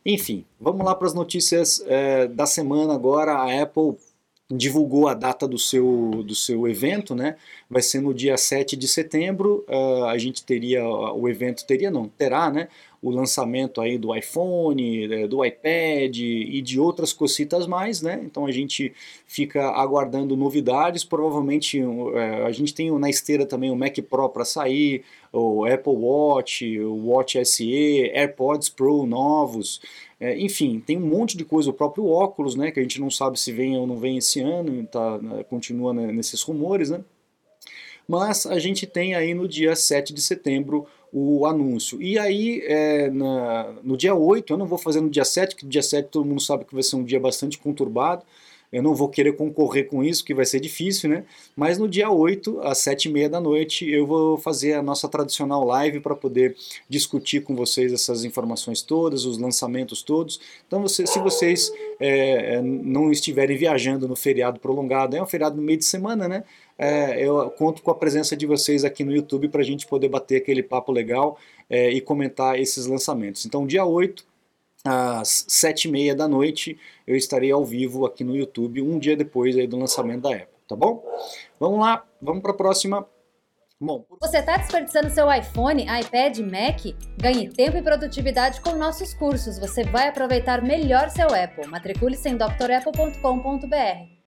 Enfim, 0.05 0.45
vamos 0.59 0.85
lá 0.85 0.93
para 0.93 1.07
as 1.07 1.13
notícias 1.13 1.81
é, 1.87 2.27
da 2.27 2.45
semana 2.45 2.93
agora. 2.93 3.33
A 3.33 3.61
Apple 3.61 3.95
divulgou 4.51 5.07
a 5.07 5.13
data 5.13 5.47
do 5.47 5.59
seu, 5.59 6.23
do 6.25 6.33
seu 6.33 6.67
evento, 6.67 7.13
né? 7.13 7.35
Vai 7.69 7.81
ser 7.81 8.01
no 8.01 8.13
dia 8.13 8.35
7 8.35 8.75
de 8.75 8.87
setembro. 8.87 9.63
Uh, 9.69 10.05
a 10.05 10.17
gente 10.17 10.43
teria, 10.43 10.83
o 10.87 11.29
evento 11.29 11.65
teria, 11.65 11.91
não, 11.91 12.07
terá, 12.07 12.49
né? 12.49 12.67
O 13.01 13.09
lançamento 13.09 13.79
aí 13.79 13.97
do 13.97 14.15
iPhone, 14.15 15.11
eh, 15.11 15.27
do 15.27 15.43
iPad 15.45 16.17
e 16.17 16.61
de 16.61 16.79
outras 16.79 17.13
cositas 17.13 17.65
mais, 17.65 18.01
né? 18.01 18.21
Então 18.25 18.45
a 18.45 18.51
gente 18.51 18.93
fica 19.25 19.69
aguardando 19.69 20.35
novidades. 20.35 21.03
Provavelmente 21.03 21.81
uh, 21.81 22.45
a 22.45 22.51
gente 22.51 22.73
tem 22.73 22.91
na 22.99 23.09
esteira 23.09 23.45
também 23.45 23.71
o 23.71 23.75
Mac 23.75 23.97
Pro 24.09 24.29
para 24.29 24.43
sair, 24.43 25.03
o 25.31 25.65
Apple 25.65 25.93
Watch, 25.93 26.79
o 26.79 27.07
Watch 27.07 27.43
SE, 27.45 28.11
AirPods 28.13 28.69
Pro 28.69 29.05
novos. 29.05 29.81
É, 30.19 30.37
enfim, 30.37 30.83
tem 30.85 30.97
um 30.97 31.07
monte 31.07 31.37
de 31.37 31.45
coisa, 31.45 31.69
o 31.69 31.73
próprio 31.73 32.05
óculos, 32.05 32.53
né, 32.53 32.71
que 32.71 32.79
a 32.79 32.83
gente 32.83 32.99
não 32.99 33.09
sabe 33.09 33.39
se 33.39 33.53
vem 33.53 33.77
ou 33.77 33.87
não 33.87 33.95
vem 33.95 34.17
esse 34.17 34.41
ano, 34.41 34.85
tá, 34.85 35.17
né, 35.17 35.43
continua 35.43 35.93
né, 35.93 36.11
nesses 36.11 36.41
rumores, 36.41 36.89
né? 36.89 37.01
Mas 38.05 38.45
a 38.45 38.59
gente 38.59 38.85
tem 38.87 39.13
aí 39.13 39.33
no 39.33 39.47
dia 39.47 39.75
7 39.75 40.13
de 40.13 40.21
setembro 40.21 40.87
o 41.11 41.45
anúncio. 41.45 42.01
E 42.01 42.17
aí, 42.17 42.61
é, 42.65 43.09
na, 43.09 43.73
no 43.83 43.97
dia 43.97 44.13
8, 44.15 44.53
eu 44.53 44.57
não 44.57 44.65
vou 44.65 44.77
fazer 44.77 45.01
no 45.01 45.09
dia 45.09 45.25
7, 45.25 45.55
porque 45.55 45.65
no 45.65 45.71
dia 45.71 45.83
7 45.83 46.09
todo 46.09 46.25
mundo 46.25 46.41
sabe 46.41 46.65
que 46.65 46.73
vai 46.73 46.83
ser 46.83 46.95
um 46.95 47.03
dia 47.03 47.19
bastante 47.19 47.57
conturbado, 47.57 48.23
eu 48.71 48.83
não 48.83 48.93
vou 48.93 49.09
querer 49.09 49.33
concorrer 49.33 49.87
com 49.87 50.03
isso, 50.03 50.23
que 50.23 50.33
vai 50.33 50.45
ser 50.45 50.59
difícil, 50.59 51.09
né? 51.09 51.23
Mas 51.55 51.79
no 51.79 51.87
dia 51.87 52.09
8, 52.11 52.59
às 52.61 52.77
7h30 52.79 53.29
da 53.29 53.41
noite, 53.41 53.89
eu 53.89 54.05
vou 54.05 54.37
fazer 54.37 54.73
a 54.73 54.81
nossa 54.81 55.07
tradicional 55.09 55.65
live 55.65 55.99
para 55.99 56.15
poder 56.15 56.55
discutir 56.87 57.41
com 57.41 57.55
vocês 57.55 57.91
essas 57.91 58.23
informações 58.23 58.83
todas, 58.83 59.25
os 59.25 59.39
lançamentos 59.39 60.03
todos. 60.03 60.39
Então, 60.67 60.81
você, 60.83 61.07
se 61.07 61.19
vocês 61.19 61.71
é, 61.99 62.55
é, 62.55 62.61
não 62.61 63.11
estiverem 63.11 63.57
viajando 63.57 64.07
no 64.07 64.15
feriado 64.15 64.59
prolongado, 64.59 65.15
é 65.15 65.21
um 65.21 65.27
feriado 65.27 65.55
no 65.55 65.63
meio 65.63 65.79
de 65.79 65.85
semana, 65.85 66.27
né? 66.27 66.43
É, 66.81 67.21
eu 67.21 67.49
conto 67.51 67.81
com 67.81 67.91
a 67.91 67.95
presença 67.95 68.37
de 68.37 68.45
vocês 68.45 68.85
aqui 68.85 69.03
no 69.03 69.11
YouTube 69.11 69.49
para 69.49 69.59
a 69.59 69.65
gente 69.65 69.85
poder 69.85 70.07
bater 70.07 70.37
aquele 70.37 70.63
papo 70.63 70.93
legal 70.93 71.37
é, 71.69 71.89
e 71.89 71.99
comentar 71.99 72.57
esses 72.57 72.85
lançamentos. 72.85 73.45
Então, 73.45 73.67
dia 73.67 73.83
8, 73.83 74.25
às 74.85 75.45
sete 75.49 75.89
e 75.89 75.91
meia 75.91 76.15
da 76.15 76.25
noite 76.25 76.79
eu 77.05 77.17
estarei 77.17 77.51
ao 77.51 77.65
vivo 77.65 78.05
aqui 78.05 78.23
no 78.23 78.33
YouTube 78.33 78.81
um 78.81 78.97
dia 78.97 79.17
depois 79.17 79.57
aí 79.57 79.67
do 79.67 79.77
lançamento 79.77 80.21
da 80.21 80.29
Apple, 80.29 80.47
tá 80.69 80.75
bom? 80.75 81.03
Vamos 81.59 81.81
lá, 81.81 82.05
vamos 82.21 82.41
para 82.41 82.51
a 82.51 82.55
próxima. 82.55 83.05
Bom, 83.81 84.05
você 84.19 84.39
está 84.39 84.57
desperdiçando 84.57 85.09
seu 85.09 85.31
iPhone, 85.31 85.83
iPad, 85.83 86.39
Mac? 86.39 86.95
Ganhe 87.17 87.49
tempo 87.49 87.77
e 87.77 87.81
produtividade 87.81 88.59
com 88.61 88.71
nossos 88.75 89.13
cursos. 89.13 89.57
Você 89.57 89.83
vai 89.83 90.09
aproveitar 90.09 90.61
melhor 90.61 91.09
seu 91.09 91.27
Apple. 91.27 91.65
Matricule-se 91.67 92.27
em 92.27 92.35
drapple.com.br. 92.35 94.18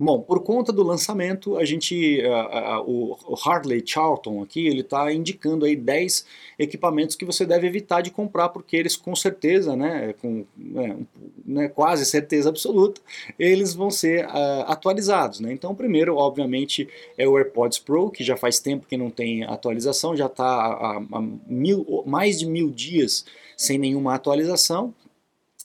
Bom, 0.00 0.20
por 0.20 0.44
conta 0.44 0.72
do 0.72 0.84
lançamento, 0.84 1.56
a 1.56 1.64
gente, 1.64 2.22
uh, 2.24 2.82
uh, 2.82 3.16
o 3.26 3.34
Harley 3.44 3.82
Charlton 3.84 4.40
aqui, 4.40 4.64
ele 4.64 4.82
está 4.82 5.12
indicando 5.12 5.64
aí 5.64 5.74
10 5.74 6.24
equipamentos 6.56 7.16
que 7.16 7.24
você 7.24 7.44
deve 7.44 7.66
evitar 7.66 8.00
de 8.00 8.12
comprar, 8.12 8.50
porque 8.50 8.76
eles 8.76 8.94
com 8.94 9.16
certeza, 9.16 9.74
né, 9.74 10.14
com 10.22 10.44
né, 10.56 10.96
né, 11.44 11.68
quase 11.68 12.06
certeza 12.06 12.48
absoluta, 12.48 13.00
eles 13.36 13.74
vão 13.74 13.90
ser 13.90 14.24
uh, 14.26 14.62
atualizados. 14.68 15.40
Né? 15.40 15.52
Então, 15.52 15.74
primeiro, 15.74 16.14
obviamente, 16.14 16.88
é 17.16 17.26
o 17.26 17.36
AirPods 17.36 17.80
Pro, 17.80 18.08
que 18.08 18.22
já 18.22 18.36
faz 18.36 18.60
tempo 18.60 18.86
que 18.86 18.96
não 18.96 19.10
tem 19.10 19.42
atualização, 19.42 20.16
já 20.16 20.26
está 20.26 20.44
há, 20.44 20.98
há 20.98 21.20
mil, 21.48 22.04
mais 22.06 22.38
de 22.38 22.46
mil 22.46 22.70
dias 22.70 23.24
sem 23.56 23.76
nenhuma 23.76 24.14
atualização, 24.14 24.94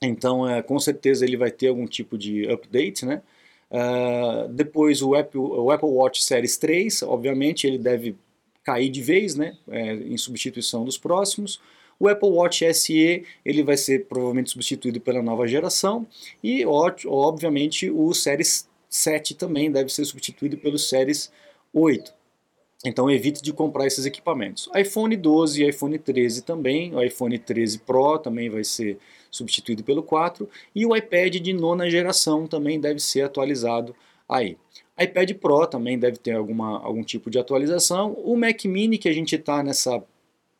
então, 0.01 0.49
é, 0.49 0.61
com 0.61 0.79
certeza 0.79 1.23
ele 1.23 1.37
vai 1.37 1.51
ter 1.51 1.67
algum 1.67 1.85
tipo 1.85 2.17
de 2.17 2.51
update, 2.51 3.05
né? 3.05 3.21
Uh, 3.73 4.47
depois 4.49 5.01
o 5.01 5.15
Apple, 5.15 5.39
o 5.39 5.71
Apple 5.71 5.89
Watch 5.89 6.23
Series 6.23 6.57
3, 6.57 7.01
obviamente 7.01 7.65
ele 7.65 7.79
deve 7.79 8.15
cair 8.63 8.87
de 8.89 9.01
vez, 9.01 9.35
né, 9.35 9.57
é, 9.67 9.93
em 9.95 10.15
substituição 10.15 10.85
dos 10.85 10.95
próximos. 10.95 11.59
O 11.99 12.07
Apple 12.07 12.29
Watch 12.29 12.71
SE 12.73 13.23
ele 13.43 13.63
vai 13.63 13.75
ser 13.75 14.05
provavelmente 14.05 14.51
substituído 14.51 15.01
pela 15.01 15.23
nova 15.23 15.47
geração 15.47 16.05
e 16.43 16.63
obviamente 16.65 17.89
o 17.89 18.13
Series 18.13 18.67
7 18.89 19.33
também 19.35 19.71
deve 19.71 19.89
ser 19.91 20.05
substituído 20.05 20.57
pelo 20.57 20.77
Series 20.77 21.31
8. 21.73 22.13
Então 22.85 23.09
evite 23.09 23.41
de 23.41 23.53
comprar 23.53 23.87
esses 23.87 24.05
equipamentos. 24.05 24.69
iPhone 24.75 25.15
12 25.15 25.63
e 25.63 25.69
iPhone 25.69 25.97
13 25.97 26.43
também, 26.43 26.93
o 26.93 27.01
iPhone 27.01 27.39
13 27.39 27.79
Pro 27.79 28.19
também 28.19 28.49
vai 28.49 28.63
ser 28.63 28.99
substituído 29.33 29.83
pelo 29.83 30.03
4 30.03 30.47
e 30.75 30.85
o 30.85 30.95
iPad 30.95 31.37
de 31.37 31.53
nona 31.53 31.89
geração 31.89 32.45
também 32.47 32.79
deve 32.79 32.99
ser 32.99 33.21
atualizado 33.21 33.95
aí. 34.29 34.57
iPad 34.99 35.31
Pro 35.33 35.65
também 35.65 35.97
deve 35.97 36.17
ter 36.17 36.33
alguma, 36.33 36.79
algum 36.79 37.03
tipo 37.03 37.29
de 37.29 37.39
atualização. 37.39 38.13
O 38.23 38.37
Mac 38.37 38.63
Mini 38.65 38.97
que 38.97 39.09
a 39.09 39.13
gente 39.13 39.35
está 39.35 39.63
nessa 39.63 40.01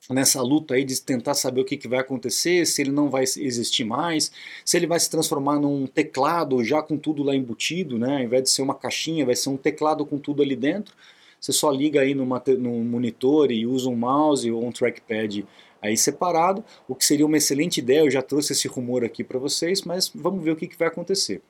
nessa 0.09 0.41
luta 0.41 0.73
aí 0.73 0.83
de 0.83 0.99
tentar 1.01 1.33
saber 1.33 1.61
o 1.61 1.63
que, 1.63 1.77
que 1.77 1.87
vai 1.87 1.99
acontecer, 1.99 2.65
se 2.65 2.81
ele 2.81 2.91
não 2.91 3.09
vai 3.09 3.23
existir 3.23 3.85
mais, 3.85 4.33
se 4.65 4.75
ele 4.75 4.85
vai 4.85 4.99
se 4.99 5.09
transformar 5.09 5.57
num 5.59 5.87
teclado 5.87 6.61
já 6.61 6.81
com 6.81 6.97
tudo 6.97 7.23
lá 7.23 7.33
embutido, 7.33 7.97
né? 7.97 8.17
Ao 8.17 8.23
invés 8.23 8.43
de 8.43 8.49
ser 8.49 8.63
uma 8.63 8.75
caixinha, 8.75 9.25
vai 9.25 9.35
ser 9.35 9.47
um 9.47 9.55
teclado 9.55 10.05
com 10.05 10.17
tudo 10.17 10.43
ali 10.43 10.57
dentro. 10.57 10.93
Você 11.39 11.53
só 11.53 11.71
liga 11.71 12.01
aí 12.01 12.13
numa, 12.13 12.41
num 12.57 12.83
monitor 12.83 13.49
e 13.49 13.65
usa 13.65 13.89
um 13.89 13.95
mouse 13.95 14.49
ou 14.51 14.65
um 14.65 14.73
trackpad 14.73 15.45
aí 15.83 15.97
separado, 15.97 16.63
o 16.87 16.95
que 16.95 17.05
seria 17.05 17.25
uma 17.25 17.37
excelente 17.37 17.79
ideia, 17.79 17.99
eu 17.99 18.11
já 18.11 18.21
trouxe 18.21 18.53
esse 18.53 18.67
rumor 18.67 19.03
aqui 19.03 19.23
para 19.23 19.37
vocês, 19.37 19.81
mas 19.83 20.09
vamos 20.15 20.43
ver 20.43 20.51
o 20.51 20.55
que, 20.55 20.67
que 20.67 20.77
vai 20.79 20.87
acontecer. 20.87 21.41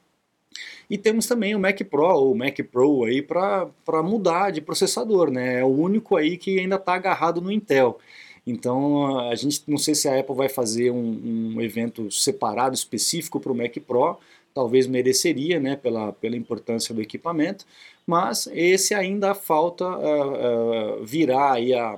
E 0.90 0.98
temos 0.98 1.26
também 1.26 1.56
o 1.56 1.60
Mac 1.60 1.80
Pro 1.90 2.06
ou 2.06 2.36
Mac 2.36 2.60
Pro 2.72 3.06
aí 3.06 3.22
para 3.22 4.04
mudar 4.04 4.52
de 4.52 4.62
processador, 4.62 5.32
né? 5.32 5.60
É 5.60 5.64
o 5.64 5.68
único 5.68 6.16
aí 6.16 6.38
que 6.38 6.60
ainda 6.60 6.76
está 6.76 6.94
agarrado 6.94 7.42
no 7.42 7.52
Intel. 7.52 8.00
Então 8.46 9.20
a 9.30 9.36
gente 9.36 9.64
não 9.68 9.78
sei 9.78 9.96
se 9.96 10.08
a 10.08 10.20
Apple 10.20 10.36
vai 10.36 10.50
fazer 10.50 10.92
um, 10.92 11.56
um 11.56 11.62
evento 11.62 12.12
separado 12.12 12.76
específico 12.76 13.40
para 13.40 13.52
o 13.52 13.56
Mac 13.56 13.76
Pro, 13.88 14.18
talvez 14.54 14.86
mereceria, 14.86 15.60
né, 15.60 15.76
pela, 15.76 16.14
pela 16.14 16.36
importância 16.36 16.94
do 16.94 17.02
equipamento, 17.02 17.66
mas 18.06 18.48
esse 18.54 18.94
ainda 18.94 19.34
falta 19.34 19.86
uh, 19.86 21.02
uh, 21.02 21.06
virar 21.06 21.54
aí 21.54 21.74
a, 21.74 21.98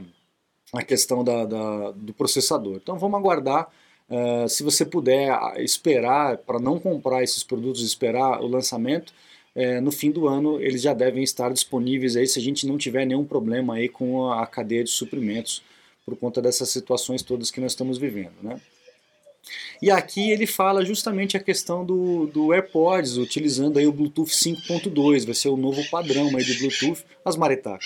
a 0.77 0.83
questão 0.83 1.23
da, 1.23 1.45
da, 1.45 1.91
do 1.91 2.13
processador. 2.13 2.75
Então 2.75 2.97
vamos 2.97 3.19
aguardar. 3.19 3.69
Uh, 4.07 4.47
se 4.47 4.61
você 4.61 4.85
puder 4.85 5.31
esperar 5.57 6.37
para 6.37 6.59
não 6.59 6.79
comprar 6.79 7.23
esses 7.23 7.43
produtos, 7.43 7.81
esperar 7.81 8.41
o 8.41 8.47
lançamento, 8.47 9.13
no 9.81 9.89
fim 9.89 10.11
do 10.11 10.27
ano 10.27 10.59
eles 10.59 10.81
já 10.81 10.93
devem 10.93 11.23
estar 11.23 11.49
disponíveis 11.49 12.17
aí 12.17 12.27
se 12.27 12.37
a 12.37 12.41
gente 12.41 12.67
não 12.67 12.77
tiver 12.77 13.05
nenhum 13.05 13.23
problema 13.23 13.75
aí 13.75 13.87
com 13.87 14.29
a 14.29 14.45
cadeia 14.45 14.83
de 14.83 14.89
suprimentos 14.89 15.63
por 16.05 16.17
conta 16.17 16.41
dessas 16.41 16.69
situações 16.69 17.23
todas 17.23 17.49
que 17.49 17.61
nós 17.61 17.71
estamos 17.71 17.97
vivendo, 17.97 18.35
né? 18.43 18.59
E 19.81 19.91
aqui 19.91 20.31
ele 20.31 20.47
fala 20.47 20.85
justamente 20.85 21.37
a 21.37 21.39
questão 21.39 21.85
do, 21.85 22.27
do 22.27 22.53
AirPods, 22.53 23.17
utilizando 23.17 23.77
aí 23.77 23.85
o 23.85 23.91
Bluetooth 23.91 24.31
5.2, 24.31 25.25
vai 25.25 25.35
ser 25.35 25.49
o 25.49 25.57
novo 25.57 25.83
padrão 25.89 26.35
aí 26.35 26.43
de 26.43 26.57
Bluetooth, 26.57 27.03
as 27.23 27.35
maritacas. 27.35 27.85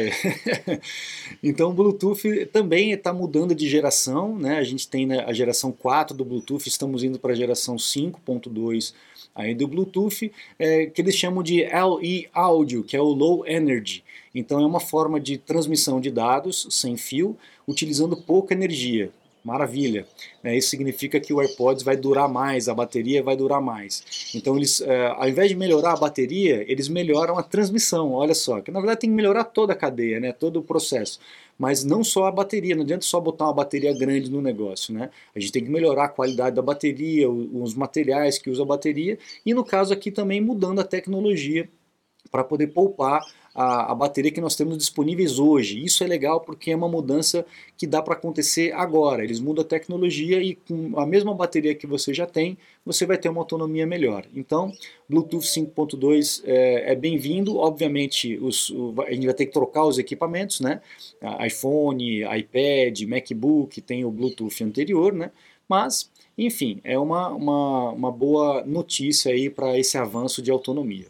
Então 1.42 1.70
o 1.70 1.74
Bluetooth 1.74 2.46
também 2.52 2.92
está 2.92 3.12
mudando 3.12 3.54
de 3.54 3.68
geração, 3.68 4.38
né? 4.38 4.58
A 4.58 4.62
gente 4.62 4.86
tem 4.88 5.06
né, 5.06 5.24
a 5.26 5.32
geração 5.32 5.72
4 5.72 6.16
do 6.16 6.24
Bluetooth, 6.24 6.68
estamos 6.68 7.02
indo 7.02 7.18
para 7.18 7.32
a 7.32 7.34
geração 7.34 7.76
5.2 7.76 8.94
aí 9.34 9.54
do 9.54 9.66
Bluetooth, 9.66 10.30
é, 10.58 10.86
que 10.86 11.00
eles 11.00 11.16
chamam 11.16 11.42
de 11.42 11.64
LE 11.64 12.28
Audio, 12.32 12.84
que 12.84 12.96
é 12.96 13.00
o 13.00 13.06
Low 13.06 13.46
Energy. 13.46 14.04
Então 14.34 14.60
é 14.60 14.66
uma 14.66 14.80
forma 14.80 15.18
de 15.18 15.36
transmissão 15.36 16.00
de 16.00 16.10
dados 16.10 16.66
sem 16.70 16.96
fio, 16.96 17.36
utilizando 17.66 18.16
pouca 18.16 18.54
energia. 18.54 19.10
Maravilha. 19.44 20.06
Né? 20.42 20.56
Isso 20.56 20.70
significa 20.70 21.18
que 21.18 21.32
o 21.32 21.40
AirPods 21.40 21.82
vai 21.82 21.96
durar 21.96 22.28
mais, 22.28 22.68
a 22.68 22.74
bateria 22.74 23.22
vai 23.22 23.36
durar 23.36 23.60
mais. 23.60 24.30
Então, 24.34 24.56
eles, 24.56 24.80
é, 24.80 25.06
ao 25.08 25.28
invés 25.28 25.48
de 25.48 25.56
melhorar 25.56 25.94
a 25.94 25.96
bateria, 25.96 26.64
eles 26.70 26.88
melhoram 26.88 27.36
a 27.36 27.42
transmissão. 27.42 28.12
Olha 28.12 28.34
só, 28.34 28.60
que 28.60 28.70
na 28.70 28.78
verdade 28.78 29.00
tem 29.00 29.10
que 29.10 29.16
melhorar 29.16 29.44
toda 29.44 29.72
a 29.72 29.76
cadeia, 29.76 30.20
né? 30.20 30.32
todo 30.32 30.60
o 30.60 30.62
processo. 30.62 31.18
Mas 31.58 31.84
não 31.84 32.04
só 32.04 32.26
a 32.26 32.32
bateria, 32.32 32.76
não 32.76 32.82
adianta 32.82 33.04
só 33.04 33.20
botar 33.20 33.46
uma 33.46 33.54
bateria 33.54 33.92
grande 33.92 34.30
no 34.30 34.40
negócio. 34.40 34.94
Né? 34.94 35.10
A 35.34 35.40
gente 35.40 35.52
tem 35.52 35.64
que 35.64 35.70
melhorar 35.70 36.04
a 36.04 36.08
qualidade 36.08 36.54
da 36.54 36.62
bateria, 36.62 37.28
os 37.28 37.74
materiais 37.74 38.38
que 38.38 38.48
usa 38.48 38.62
a 38.62 38.66
bateria, 38.66 39.18
e 39.44 39.52
no 39.52 39.64
caso 39.64 39.92
aqui 39.92 40.10
também 40.10 40.40
mudando 40.40 40.80
a 40.80 40.84
tecnologia 40.84 41.68
para 42.30 42.44
poder 42.44 42.68
poupar 42.68 43.20
a, 43.54 43.92
a, 43.92 43.94
bateria 43.94 44.30
que 44.30 44.40
nós 44.40 44.56
temos 44.56 44.78
disponíveis 44.78 45.38
hoje. 45.38 45.84
Isso 45.84 46.02
é 46.02 46.06
legal 46.06 46.40
porque 46.40 46.70
é 46.70 46.76
uma 46.76 46.88
mudança 46.88 47.44
que 47.76 47.86
dá 47.86 48.00
para 48.02 48.14
acontecer 48.14 48.72
agora. 48.72 49.22
Eles 49.22 49.40
mudam 49.40 49.64
a 49.64 49.66
tecnologia 49.66 50.42
e 50.42 50.54
com 50.54 50.98
a 50.98 51.06
mesma 51.06 51.34
bateria 51.34 51.74
que 51.74 51.86
você 51.86 52.14
já 52.14 52.26
tem, 52.26 52.56
você 52.84 53.04
vai 53.06 53.18
ter 53.18 53.28
uma 53.28 53.40
autonomia 53.40 53.86
melhor. 53.86 54.24
Então, 54.34 54.72
Bluetooth 55.08 55.44
5.2 55.46 56.42
é, 56.44 56.92
é 56.92 56.94
bem-vindo. 56.94 57.56
Obviamente, 57.58 58.38
os, 58.38 58.70
o, 58.70 58.94
a 59.06 59.12
gente 59.12 59.26
vai 59.26 59.34
ter 59.34 59.46
que 59.46 59.52
trocar 59.52 59.84
os 59.84 59.98
equipamentos, 59.98 60.60
né? 60.60 60.80
iPhone, 61.46 62.22
iPad, 62.22 63.02
MacBook 63.02 63.80
tem 63.80 64.04
o 64.04 64.10
Bluetooth 64.10 64.64
anterior, 64.64 65.12
né? 65.12 65.30
Mas, 65.68 66.10
enfim, 66.36 66.80
é 66.84 66.98
uma, 66.98 67.28
uma, 67.28 67.90
uma 67.90 68.12
boa 68.12 68.64
notícia 68.64 69.32
aí 69.32 69.48
para 69.48 69.78
esse 69.78 69.96
avanço 69.96 70.42
de 70.42 70.50
autonomia. 70.50 71.06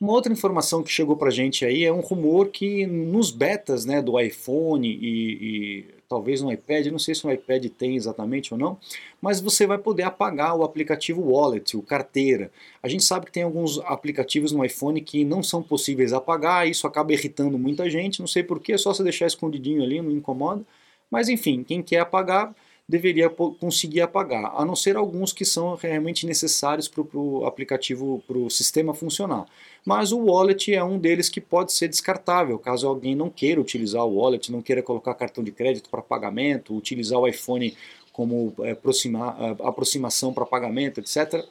Uma 0.00 0.12
outra 0.12 0.32
informação 0.32 0.82
que 0.82 0.90
chegou 0.90 1.16
para 1.16 1.30
gente 1.30 1.64
aí 1.64 1.84
é 1.84 1.92
um 1.92 2.00
rumor 2.00 2.48
que 2.48 2.84
nos 2.86 3.30
betas 3.30 3.84
né, 3.84 4.02
do 4.02 4.18
iPhone 4.20 4.88
e, 4.88 4.98
e, 5.00 5.94
talvez 6.08 6.40
no 6.40 6.52
iPad, 6.52 6.86
não 6.86 6.98
sei 6.98 7.14
se 7.14 7.24
o 7.26 7.30
iPad 7.30 7.66
tem 7.66 7.94
exatamente 7.94 8.52
ou 8.52 8.58
não, 8.58 8.76
mas 9.22 9.40
você 9.40 9.66
vai 9.66 9.78
poder 9.78 10.02
apagar 10.02 10.56
o 10.56 10.64
aplicativo 10.64 11.22
Wallet, 11.22 11.76
o 11.76 11.82
carteira. 11.82 12.50
A 12.82 12.88
gente 12.88 13.04
sabe 13.04 13.26
que 13.26 13.32
tem 13.32 13.44
alguns 13.44 13.78
aplicativos 13.80 14.50
no 14.50 14.64
iPhone 14.64 15.00
que 15.00 15.24
não 15.24 15.42
são 15.42 15.62
possíveis 15.62 16.12
apagar, 16.12 16.68
isso 16.68 16.86
acaba 16.86 17.12
irritando 17.12 17.56
muita 17.56 17.88
gente, 17.88 18.20
não 18.20 18.26
sei 18.26 18.42
porquê, 18.42 18.72
é 18.72 18.78
só 18.78 18.92
você 18.92 19.02
deixar 19.02 19.26
escondidinho 19.26 19.82
ali, 19.82 20.02
não 20.02 20.10
incomoda. 20.10 20.64
Mas 21.10 21.28
enfim, 21.28 21.62
quem 21.62 21.82
quer 21.82 22.00
apagar 22.00 22.54
deveria 22.86 23.30
conseguir 23.30 24.02
apagar, 24.02 24.52
a 24.54 24.64
não 24.64 24.76
ser 24.76 24.96
alguns 24.96 25.32
que 25.32 25.44
são 25.44 25.74
realmente 25.74 26.26
necessários 26.26 26.86
para 26.86 27.02
o 27.14 27.46
aplicativo, 27.46 28.22
para 28.26 28.36
o 28.36 28.50
sistema 28.50 28.92
funcionar. 28.92 29.46
Mas 29.86 30.12
o 30.12 30.18
wallet 30.18 30.74
é 30.74 30.84
um 30.84 30.98
deles 30.98 31.30
que 31.30 31.40
pode 31.40 31.72
ser 31.72 31.88
descartável, 31.88 32.58
caso 32.58 32.86
alguém 32.86 33.14
não 33.14 33.30
queira 33.30 33.60
utilizar 33.60 34.04
o 34.04 34.16
wallet, 34.16 34.52
não 34.52 34.60
queira 34.60 34.82
colocar 34.82 35.14
cartão 35.14 35.42
de 35.42 35.50
crédito 35.50 35.88
para 35.88 36.02
pagamento, 36.02 36.76
utilizar 36.76 37.18
o 37.18 37.26
iPhone 37.26 37.74
como 38.12 38.54
é, 38.60 38.72
aproxima, 38.72 39.36
é, 39.40 39.66
aproximação 39.66 40.32
para 40.32 40.44
pagamento, 40.44 41.00
etc. 41.00 41.42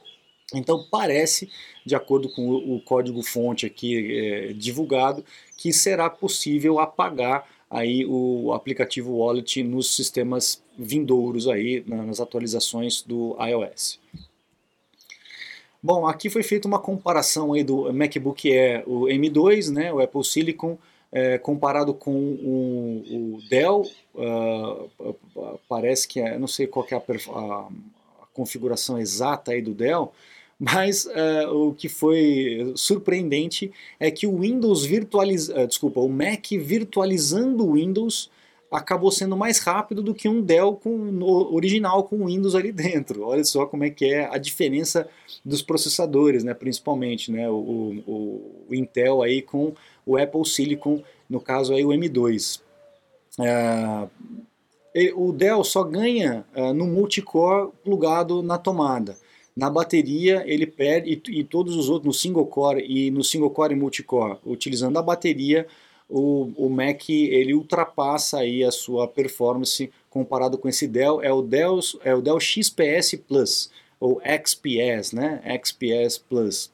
Então 0.53 0.85
parece, 0.89 1.49
de 1.83 1.95
acordo 1.95 2.29
com 2.29 2.47
o, 2.47 2.75
o 2.75 2.81
código 2.81 3.23
fonte 3.23 3.65
aqui 3.65 4.17
é, 4.17 4.53
divulgado, 4.53 5.25
que 5.57 5.73
será 5.73 6.09
possível 6.11 6.79
apagar 6.79 7.45
aí 7.69 8.05
o 8.05 8.53
aplicativo 8.53 9.17
Wallet 9.17 9.63
nos 9.63 9.95
sistemas 9.95 10.62
vindouros 10.77 11.47
aí 11.47 11.83
nas 11.85 12.19
atualizações 12.19 13.01
do 13.01 13.35
iOS. 13.39 13.99
Bom, 15.81 16.07
aqui 16.07 16.29
foi 16.29 16.43
feita 16.43 16.67
uma 16.67 16.79
comparação 16.79 17.51
aí 17.53 17.63
do 17.63 17.91
MacBook 17.93 18.49
Air, 18.49 18.83
o 18.87 19.01
M2, 19.01 19.69
né, 19.69 19.91
o 19.91 19.99
Apple 19.99 20.23
Silicon, 20.23 20.77
é, 21.11 21.37
comparado 21.37 21.93
com 21.93 22.11
o, 22.11 23.35
o 23.35 23.39
Dell, 23.49 23.83
uh, 24.15 25.15
parece 25.69 26.07
que 26.07 26.19
é, 26.19 26.39
não 26.39 26.47
sei 26.47 26.65
qual 26.65 26.87
é 26.89 26.95
a, 26.95 26.99
a, 26.99 27.67
configuração 28.33 28.97
exata 28.97 29.51
aí 29.51 29.61
do 29.61 29.75
Dell, 29.75 30.11
mas 30.59 31.05
uh, 31.05 31.53
o 31.53 31.73
que 31.73 31.87
foi 31.87 32.73
surpreendente 32.75 33.71
é 33.99 34.09
que 34.09 34.25
o 34.25 34.39
Windows 34.39 34.85
virtualiza, 34.85 35.63
uh, 35.63 35.67
desculpa, 35.67 35.99
o 35.99 36.09
Mac 36.09 36.47
virtualizando 36.59 37.67
o 37.67 37.73
Windows 37.73 38.31
acabou 38.73 39.11
sendo 39.11 39.37
mais 39.37 39.59
rápido 39.59 40.01
do 40.01 40.13
que 40.13 40.27
um 40.27 40.41
Dell 40.41 40.73
com, 40.73 41.21
original 41.23 42.03
com 42.03 42.25
Windows 42.25 42.55
ali 42.55 42.71
dentro. 42.71 43.23
Olha 43.23 43.43
só 43.43 43.65
como 43.65 43.83
é 43.83 43.89
que 43.89 44.05
é 44.05 44.25
a 44.25 44.37
diferença 44.37 45.07
dos 45.45 45.61
processadores, 45.61 46.43
né, 46.43 46.53
principalmente, 46.53 47.31
né, 47.31 47.49
o, 47.49 47.53
o, 48.07 48.65
o 48.69 48.75
Intel 48.75 49.21
aí 49.21 49.41
com 49.41 49.73
o 50.05 50.17
Apple 50.17 50.45
Silicon, 50.45 51.01
no 51.29 51.39
caso 51.39 51.73
aí 51.73 51.85
o 51.85 51.89
M2. 51.89 52.61
Uh, 53.39 54.09
o 55.15 55.31
Dell 55.31 55.63
só 55.63 55.83
ganha 55.83 56.45
uh, 56.55 56.73
no 56.73 56.85
multicore 56.85 57.71
plugado 57.83 58.43
na 58.43 58.57
tomada. 58.57 59.17
Na 59.55 59.69
bateria 59.69 60.43
ele 60.47 60.65
perde 60.65 61.21
e, 61.27 61.39
e, 61.39 61.43
todos 61.43 61.75
os 61.75 61.89
outros 61.89 62.07
no 62.07 62.13
single 62.13 62.45
core 62.45 62.83
e 62.87 63.11
no 63.11 63.23
single 63.23 63.51
core 63.51 63.73
e 63.73 63.77
multicore, 63.77 64.37
utilizando 64.43 64.97
a 64.97 65.01
bateria, 65.01 65.67
o, 66.15 66.51
o 66.55 66.69
Mac 66.69 67.09
ele 67.09 67.55
ultrapassa 67.55 68.37
aí 68.37 68.63
a 68.63 68.71
sua 68.71 69.07
performance 69.07 69.91
comparado 70.11 70.59
com 70.59 70.69
esse 70.69 70.87
Dell, 70.87 71.19
é 71.23 71.33
o 71.33 71.41
Dell, 71.41 71.79
é 72.03 72.13
o 72.13 72.21
Dell 72.21 72.39
XPS 72.39 73.15
Plus 73.27 73.71
ou 73.99 74.21
XPS, 74.23 75.11
né? 75.11 75.41
XPS 75.63 76.19
Plus. 76.19 76.71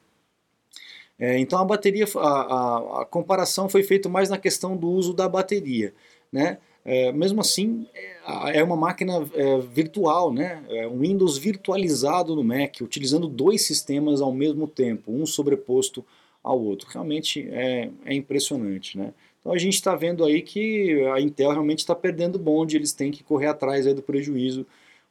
É, 1.18 1.38
então 1.38 1.58
a 1.58 1.64
bateria, 1.64 2.04
a, 2.16 2.18
a, 2.18 3.02
a, 3.02 3.04
comparação 3.06 3.66
foi 3.66 3.82
feita 3.82 4.10
mais 4.10 4.28
na 4.28 4.36
questão 4.36 4.76
do 4.76 4.90
uso 4.90 5.14
da 5.14 5.26
bateria, 5.26 5.94
né? 6.30 6.58
É, 6.84 7.10
mesmo 7.10 7.40
assim, 7.40 7.86
é, 7.94 8.58
é 8.58 8.64
uma 8.64 8.76
máquina 8.76 9.26
é, 9.32 9.58
virtual, 9.58 10.34
né? 10.34 10.62
É 10.68 10.86
um 10.86 10.98
Windows 10.98 11.38
virtualizado 11.38 12.36
no 12.36 12.44
Mac, 12.44 12.76
utilizando 12.82 13.26
dois 13.26 13.62
sistemas 13.62 14.20
ao 14.20 14.32
mesmo 14.32 14.68
tempo, 14.68 15.10
um 15.10 15.24
sobreposto 15.24 16.04
ao 16.42 16.60
outro. 16.60 16.88
Realmente 16.90 17.48
é, 17.50 17.90
é 18.04 18.14
impressionante, 18.14 18.98
né? 18.98 19.14
Então 19.40 19.52
a 19.52 19.58
gente 19.58 19.74
está 19.74 19.96
vendo 19.96 20.24
aí 20.24 20.42
que 20.42 21.02
a 21.14 21.20
Intel 21.20 21.50
realmente 21.50 21.78
está 21.78 21.94
perdendo 21.94 22.38
bonde, 22.38 22.76
eles 22.76 22.92
têm 22.92 23.10
que 23.10 23.24
correr 23.24 23.46
atrás 23.46 23.86
aí 23.86 23.94
do 23.94 24.02
prejuízo, 24.02 24.66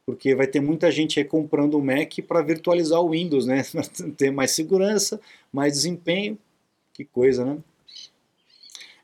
porque 0.06 0.34
vai 0.34 0.46
ter 0.46 0.60
muita 0.60 0.90
gente 0.90 1.18
aí 1.18 1.24
comprando 1.24 1.74
o 1.74 1.82
Mac 1.82 2.18
para 2.26 2.40
virtualizar 2.40 3.00
o 3.00 3.10
Windows, 3.10 3.46
né? 3.46 3.62
ter 4.16 4.30
mais 4.30 4.52
segurança, 4.52 5.20
mais 5.52 5.72
desempenho, 5.72 6.38
que 6.92 7.04
coisa, 7.04 7.44
né? 7.44 7.58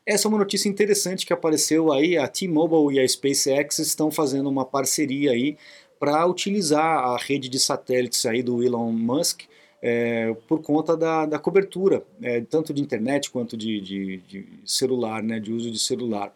Essa 0.04 0.28
é 0.28 0.28
uma 0.28 0.38
notícia 0.38 0.68
interessante 0.68 1.26
que 1.26 1.32
apareceu 1.32 1.92
aí, 1.92 2.16
a 2.16 2.28
T-Mobile 2.28 2.96
e 2.96 3.00
a 3.00 3.08
SpaceX 3.08 3.80
estão 3.80 4.08
fazendo 4.08 4.48
uma 4.48 4.64
parceria 4.64 5.32
aí 5.32 5.56
para 5.98 6.24
utilizar 6.26 6.84
a 6.84 7.16
rede 7.16 7.48
de 7.48 7.58
satélites 7.58 8.24
aí 8.24 8.40
do 8.40 8.62
Elon 8.62 8.92
Musk 8.92 9.42
é, 9.82 10.34
por 10.48 10.62
conta 10.62 10.96
da, 10.96 11.26
da 11.26 11.38
cobertura, 11.38 12.02
é, 12.22 12.40
tanto 12.40 12.72
de 12.72 12.82
internet 12.82 13.30
quanto 13.30 13.56
de, 13.56 13.80
de, 13.80 14.16
de, 14.18 14.46
celular, 14.64 15.22
né, 15.22 15.38
de 15.38 15.52
uso 15.52 15.70
de 15.70 15.78
celular. 15.78 16.34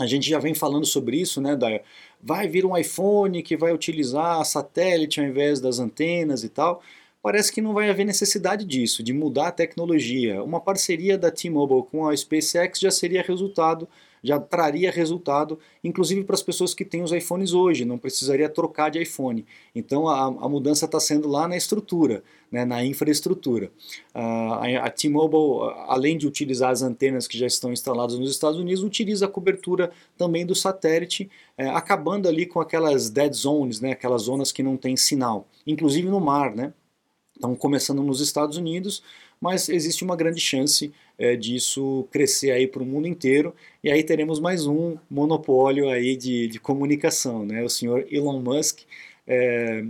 A 0.00 0.06
gente 0.06 0.28
já 0.28 0.38
vem 0.38 0.54
falando 0.54 0.84
sobre 0.84 1.16
isso, 1.16 1.40
né, 1.40 1.54
da, 1.56 1.80
vai 2.20 2.48
vir 2.48 2.66
um 2.66 2.76
iPhone 2.76 3.42
que 3.42 3.56
vai 3.56 3.72
utilizar 3.72 4.44
satélite 4.44 5.20
ao 5.20 5.26
invés 5.26 5.60
das 5.60 5.78
antenas 5.78 6.42
e 6.42 6.48
tal 6.48 6.82
parece 7.24 7.50
que 7.50 7.62
não 7.62 7.72
vai 7.72 7.88
haver 7.88 8.04
necessidade 8.04 8.66
disso, 8.66 9.02
de 9.02 9.14
mudar 9.14 9.48
a 9.48 9.50
tecnologia. 9.50 10.44
Uma 10.44 10.60
parceria 10.60 11.16
da 11.16 11.30
T-Mobile 11.30 11.84
com 11.90 12.06
a 12.06 12.14
SpaceX 12.14 12.78
já 12.78 12.90
seria 12.90 13.22
resultado, 13.22 13.88
já 14.24 14.40
traria 14.40 14.90
resultado, 14.90 15.58
inclusive 15.84 16.24
para 16.24 16.34
as 16.34 16.42
pessoas 16.42 16.72
que 16.72 16.84
têm 16.84 17.02
os 17.02 17.12
iPhones 17.12 17.52
hoje, 17.52 17.84
não 17.84 17.98
precisaria 17.98 18.48
trocar 18.48 18.90
de 18.90 19.00
iPhone. 19.00 19.44
Então 19.74 20.08
a, 20.08 20.24
a 20.24 20.48
mudança 20.48 20.86
está 20.86 20.98
sendo 20.98 21.28
lá 21.28 21.46
na 21.46 21.56
estrutura, 21.56 22.24
né, 22.50 22.64
na 22.64 22.82
infraestrutura. 22.82 23.70
A, 24.14 24.86
a 24.86 24.90
T-Mobile, 24.90 25.74
além 25.86 26.16
de 26.16 26.26
utilizar 26.26 26.70
as 26.70 26.80
antenas 26.80 27.28
que 27.28 27.36
já 27.36 27.46
estão 27.46 27.70
instaladas 27.70 28.18
nos 28.18 28.30
Estados 28.30 28.58
Unidos, 28.58 28.82
utiliza 28.82 29.26
a 29.26 29.28
cobertura 29.28 29.90
também 30.16 30.46
do 30.46 30.54
satélite, 30.54 31.30
eh, 31.58 31.68
acabando 31.68 32.26
ali 32.26 32.46
com 32.46 32.60
aquelas 32.60 33.10
dead 33.10 33.32
zones, 33.34 33.80
né, 33.80 33.92
aquelas 33.92 34.22
zonas 34.22 34.50
que 34.50 34.62
não 34.62 34.76
têm 34.76 34.96
sinal, 34.96 35.46
inclusive 35.66 36.08
no 36.08 36.20
mar, 36.20 36.54
né? 36.54 36.72
Estão 37.34 37.54
começando 37.56 38.02
nos 38.02 38.20
Estados 38.20 38.56
Unidos, 38.56 39.02
mas 39.40 39.68
existe 39.68 40.04
uma 40.04 40.16
grande 40.16 40.40
chance 40.40 40.92
é, 41.18 41.36
disso 41.36 42.06
crescer 42.10 42.50
aí 42.52 42.66
para 42.66 42.82
o 42.82 42.86
mundo 42.86 43.06
inteiro 43.06 43.54
e 43.82 43.90
aí 43.90 44.02
teremos 44.02 44.40
mais 44.40 44.66
um 44.66 44.96
monopólio 45.10 45.88
aí 45.88 46.16
de, 46.16 46.48
de 46.48 46.60
comunicação, 46.60 47.44
né? 47.44 47.62
O 47.62 47.68
senhor 47.68 48.06
Elon 48.10 48.40
Musk 48.40 48.80
é, 49.26 49.84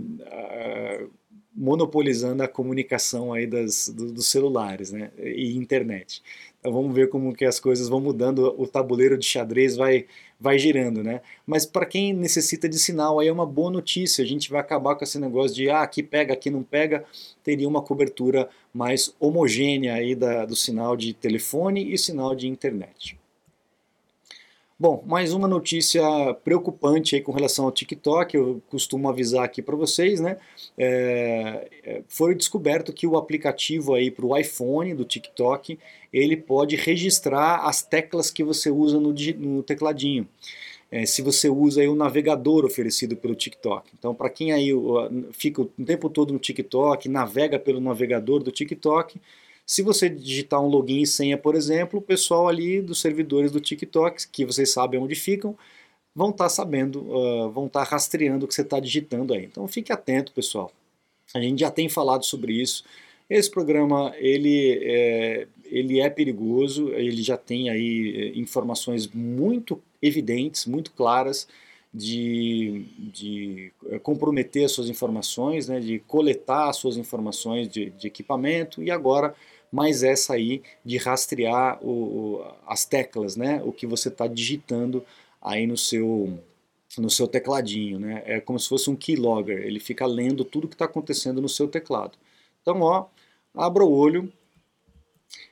monopolizando 1.55 2.43
a 2.43 2.47
comunicação 2.47 3.31
aí 3.31 3.47
das, 3.47 3.89
do, 3.89 4.11
dos 4.11 4.27
celulares, 4.27 4.91
né? 4.91 5.11
E 5.17 5.55
internet. 5.55 6.21
Então 6.59 6.73
vamos 6.73 6.93
ver 6.93 7.09
como 7.09 7.33
que 7.33 7.45
as 7.45 7.59
coisas 7.59 7.87
vão 7.87 8.01
mudando, 8.01 8.53
o 8.57 8.67
tabuleiro 8.67 9.17
de 9.17 9.25
xadrez 9.25 9.75
vai 9.75 10.05
vai 10.39 10.59
girando, 10.59 11.03
né? 11.03 11.21
Mas 11.45 11.65
para 11.65 11.85
quem 11.85 12.13
necessita 12.13 12.67
de 12.67 12.77
sinal, 12.77 13.19
aí 13.19 13.27
é 13.27 13.31
uma 13.31 13.45
boa 13.45 13.71
notícia. 13.71 14.23
A 14.23 14.27
gente 14.27 14.49
vai 14.49 14.59
acabar 14.59 14.95
com 14.95 15.03
esse 15.03 15.19
negócio 15.19 15.55
de 15.55 15.69
ah, 15.69 15.81
aqui 15.81 16.03
pega, 16.03 16.33
aqui 16.33 16.49
não 16.49 16.63
pega. 16.63 17.03
Teria 17.43 17.67
uma 17.67 17.81
cobertura 17.81 18.49
mais 18.73 19.13
homogênea 19.19 19.93
aí 19.93 20.15
da, 20.15 20.45
do 20.45 20.55
sinal 20.55 20.95
de 20.95 21.13
telefone 21.13 21.93
e 21.93 21.97
sinal 21.97 22.35
de 22.35 22.47
internet. 22.47 23.17
Bom, 24.77 25.01
mais 25.07 25.31
uma 25.31 25.47
notícia 25.47 26.03
preocupante 26.43 27.15
aí 27.15 27.21
com 27.21 27.31
relação 27.31 27.63
ao 27.63 27.71
TikTok, 27.71 28.35
eu 28.35 28.61
costumo 28.67 29.07
avisar 29.07 29.45
aqui 29.45 29.61
para 29.61 29.73
vocês, 29.73 30.19
né? 30.19 30.35
É, 30.77 31.69
é, 31.81 32.01
foi 32.09 32.35
descoberto 32.35 32.91
que 32.91 33.07
o 33.07 33.15
aplicativo 33.15 33.93
aí 33.93 34.11
para 34.11 34.25
o 34.25 34.37
iPhone 34.37 34.93
do 34.93 35.05
TikTok, 35.05 35.79
ele 36.11 36.35
pode 36.35 36.75
registrar 36.75 37.65
as 37.65 37.83
teclas 37.83 38.29
que 38.29 38.43
você 38.43 38.69
usa 38.69 38.99
no, 38.99 39.15
no 39.37 39.63
tecladinho. 39.63 40.27
É, 40.91 41.05
se 41.05 41.21
você 41.21 41.47
usa 41.47 41.79
aí 41.79 41.87
o 41.87 41.95
navegador 41.95 42.65
oferecido 42.65 43.15
pelo 43.15 43.33
TikTok. 43.33 43.91
Então, 43.97 44.13
para 44.13 44.29
quem 44.29 44.51
aí 44.51 44.71
fica 45.31 45.61
o 45.61 45.65
tempo 45.65 46.09
todo 46.09 46.33
no 46.33 46.39
TikTok, 46.39 47.07
navega 47.07 47.57
pelo 47.57 47.79
navegador 47.79 48.43
do 48.43 48.51
TikTok, 48.51 49.21
Se 49.65 49.81
você 49.81 50.09
digitar 50.09 50.61
um 50.61 50.67
login 50.67 51.01
e 51.01 51.07
senha, 51.07 51.37
por 51.37 51.55
exemplo, 51.55 51.99
o 51.99 52.01
pessoal 52.01 52.47
ali 52.47 52.81
dos 52.81 53.01
servidores 53.01 53.51
do 53.51 53.59
TikTok, 53.59 54.27
que 54.29 54.45
vocês 54.45 54.71
sabem 54.71 54.99
onde 54.99 55.15
ficam, 55.15 55.57
vão 56.13 56.29
estar 56.29 56.45
tá 56.45 56.49
sabendo, 56.49 57.01
uh, 57.01 57.49
vão 57.51 57.65
estar 57.65 57.83
tá 57.83 57.91
rastreando 57.91 58.45
o 58.45 58.47
que 58.47 58.53
você 58.53 58.61
está 58.61 58.79
digitando 58.79 59.33
aí. 59.33 59.45
Então 59.45 59.67
fique 59.67 59.91
atento, 59.91 60.31
pessoal. 60.31 60.71
A 61.33 61.41
gente 61.41 61.59
já 61.59 61.71
tem 61.71 61.89
falado 61.89 62.23
sobre 62.23 62.53
isso. 62.53 62.83
Esse 63.29 63.49
programa 63.49 64.13
ele 64.17 64.79
é, 64.83 65.47
ele 65.65 65.99
é 65.99 66.09
perigoso, 66.09 66.89
ele 66.89 67.23
já 67.23 67.35
tem 67.35 67.69
aí 67.69 68.33
eh, 68.35 68.39
informações 68.39 69.07
muito 69.07 69.81
evidentes, 70.01 70.67
muito 70.67 70.91
claras 70.91 71.47
de, 71.91 72.85
de 72.97 73.71
eh, 73.87 73.99
comprometer 73.99 74.65
as 74.65 74.71
suas 74.73 74.89
informações, 74.89 75.67
né, 75.67 75.79
de 75.79 75.99
coletar 75.99 76.69
as 76.69 76.77
suas 76.77 76.97
informações 76.97 77.67
de, 77.67 77.89
de 77.89 78.07
equipamento 78.07 78.83
e 78.83 78.91
agora 78.91 79.33
mais 79.71 80.03
essa 80.03 80.33
aí 80.33 80.61
de 80.83 80.97
rastrear 80.97 81.79
o, 81.83 81.89
o, 81.89 82.45
as 82.67 82.85
teclas, 82.85 83.35
né, 83.35 83.61
o 83.63 83.71
que 83.71 83.85
você 83.85 84.09
está 84.09 84.27
digitando 84.27 85.03
aí 85.41 85.67
no 85.67 85.77
seu 85.77 86.39
no 86.97 87.09
seu 87.09 87.27
tecladinho, 87.27 87.99
né? 87.99 88.23
É 88.25 88.39
como 88.39 88.57
se 88.57 88.69
fosse 88.69 88.89
um 88.89 88.95
keylogger, 88.95 89.57
ele 89.57 89.79
fica 89.79 90.05
lendo 90.05 90.45
tudo 90.45 90.67
que 90.67 90.75
está 90.75 90.85
acontecendo 90.85 91.41
no 91.41 91.49
seu 91.49 91.67
teclado. 91.67 92.17
Então, 92.61 92.81
ó, 92.81 93.07
abra 93.53 93.83
o 93.83 93.91
olho. 93.91 94.31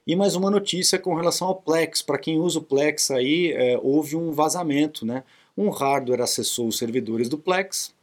E 0.06 0.16
mais 0.16 0.36
uma 0.36 0.50
notícia 0.50 1.00
com 1.00 1.16
relação 1.16 1.48
ao 1.48 1.56
Plex. 1.56 2.02
Para 2.02 2.18
quem 2.18 2.40
usa 2.40 2.60
o 2.60 2.64
Plex 2.64 3.12
aí, 3.12 3.52
é, 3.52 3.78
houve 3.82 4.16
um 4.16 4.32
vazamento, 4.32 5.06
né? 5.06 5.24
Um 5.58 5.70
hardware 5.70 6.22
acessou 6.22 6.68
os 6.68 6.78
servidores 6.78 7.30
do 7.30 7.38
Plex, 7.38 7.94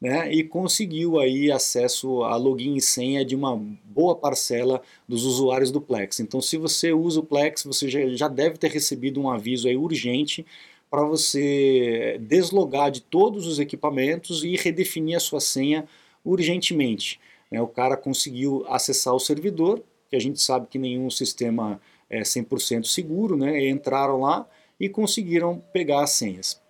né, 0.00 0.30
e 0.30 0.44
conseguiu 0.44 1.18
aí 1.18 1.50
acesso 1.50 2.22
a 2.22 2.36
login 2.36 2.76
e 2.76 2.80
senha 2.80 3.24
de 3.24 3.34
uma 3.34 3.56
boa 3.84 4.14
parcela 4.14 4.82
dos 5.08 5.24
usuários 5.24 5.70
do 5.70 5.80
Plex. 5.80 6.20
Então, 6.20 6.40
se 6.40 6.56
você 6.58 6.92
usa 6.92 7.20
o 7.20 7.22
Plex, 7.22 7.64
você 7.64 7.88
já, 7.88 8.06
já 8.08 8.28
deve 8.28 8.58
ter 8.58 8.70
recebido 8.70 9.20
um 9.20 9.30
aviso 9.30 9.68
aí 9.68 9.76
urgente 9.76 10.44
para 10.90 11.02
você 11.02 12.18
deslogar 12.20 12.90
de 12.90 13.00
todos 13.00 13.46
os 13.46 13.58
equipamentos 13.58 14.44
e 14.44 14.54
redefinir 14.56 15.16
a 15.16 15.20
sua 15.20 15.40
senha 15.40 15.86
urgentemente. 16.24 17.18
Né? 17.50 17.60
O 17.60 17.66
cara 17.66 17.96
conseguiu 17.96 18.64
acessar 18.68 19.14
o 19.14 19.20
servidor, 19.20 19.82
que 20.08 20.16
a 20.16 20.20
gente 20.20 20.40
sabe 20.40 20.66
que 20.68 20.78
nenhum 20.78 21.10
sistema 21.10 21.80
é 22.08 22.20
100% 22.20 22.84
seguro, 22.84 23.36
né? 23.36 23.68
entraram 23.68 24.20
lá 24.20 24.46
e 24.78 24.88
conseguiram 24.88 25.62
pegar 25.72 26.02
as 26.02 26.10
senhas. 26.10 26.60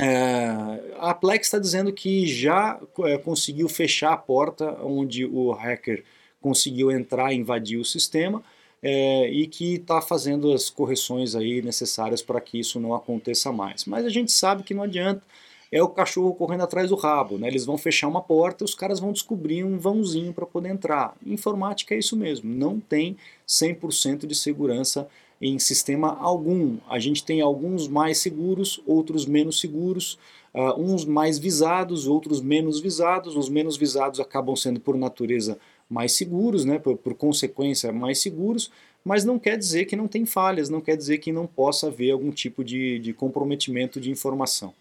É, 0.00 0.94
a 0.98 1.12
Plex 1.12 1.46
está 1.46 1.58
dizendo 1.58 1.92
que 1.92 2.26
já 2.26 2.80
é, 3.00 3.18
conseguiu 3.18 3.68
fechar 3.68 4.12
a 4.12 4.16
porta 4.16 4.78
onde 4.82 5.24
o 5.24 5.50
hacker 5.50 6.04
conseguiu 6.40 6.90
entrar 6.90 7.32
e 7.32 7.36
invadir 7.36 7.78
o 7.78 7.84
sistema, 7.84 8.42
é, 8.82 9.28
e 9.30 9.46
que 9.46 9.74
está 9.74 10.00
fazendo 10.00 10.52
as 10.52 10.70
correções 10.70 11.34
aí 11.34 11.60
necessárias 11.62 12.22
para 12.22 12.40
que 12.40 12.60
isso 12.60 12.78
não 12.78 12.94
aconteça 12.94 13.52
mais. 13.52 13.84
Mas 13.84 14.04
a 14.04 14.08
gente 14.08 14.30
sabe 14.30 14.62
que 14.62 14.74
não 14.74 14.84
adianta, 14.84 15.22
é 15.70 15.82
o 15.82 15.88
cachorro 15.88 16.34
correndo 16.34 16.62
atrás 16.62 16.88
do 16.88 16.96
rabo, 16.96 17.36
né? 17.38 17.46
eles 17.48 17.66
vão 17.66 17.76
fechar 17.76 18.08
uma 18.08 18.22
porta 18.22 18.64
os 18.64 18.74
caras 18.74 19.00
vão 19.00 19.12
descobrir 19.12 19.64
um 19.64 19.78
vãozinho 19.78 20.32
para 20.32 20.46
poder 20.46 20.70
entrar. 20.70 21.14
Informática 21.26 21.94
é 21.94 21.98
isso 21.98 22.16
mesmo, 22.16 22.52
não 22.52 22.80
tem 22.80 23.16
100% 23.46 24.26
de 24.26 24.34
segurança 24.34 25.08
em 25.40 25.58
sistema 25.58 26.16
algum. 26.18 26.78
A 26.88 26.98
gente 26.98 27.24
tem 27.24 27.40
alguns 27.40 27.86
mais 27.88 28.18
seguros, 28.18 28.80
outros 28.86 29.26
menos 29.26 29.60
seguros, 29.60 30.18
uh, 30.54 30.80
uns 30.80 31.04
mais 31.04 31.38
visados, 31.38 32.06
outros 32.06 32.40
menos 32.40 32.80
visados. 32.80 33.36
Os 33.36 33.48
menos 33.48 33.76
visados 33.76 34.20
acabam 34.20 34.56
sendo, 34.56 34.80
por 34.80 34.96
natureza, 34.96 35.58
mais 35.88 36.12
seguros, 36.12 36.64
né, 36.64 36.78
por, 36.78 36.96
por, 36.96 37.14
consequência, 37.14 37.92
mais 37.92 38.18
seguros, 38.18 38.70
mas 39.04 39.24
não 39.24 39.38
quer 39.38 39.56
dizer 39.56 39.86
que 39.86 39.96
não 39.96 40.06
tem 40.06 40.26
falhas, 40.26 40.68
não 40.68 40.80
quer 40.80 40.96
dizer 40.96 41.18
que 41.18 41.32
não 41.32 41.46
possa 41.46 41.86
haver 41.86 42.10
algum 42.10 42.30
tipo 42.30 42.62
de, 42.62 42.98
de 42.98 43.12
comprometimento 43.12 44.00
de 44.00 44.10
informação. 44.10 44.74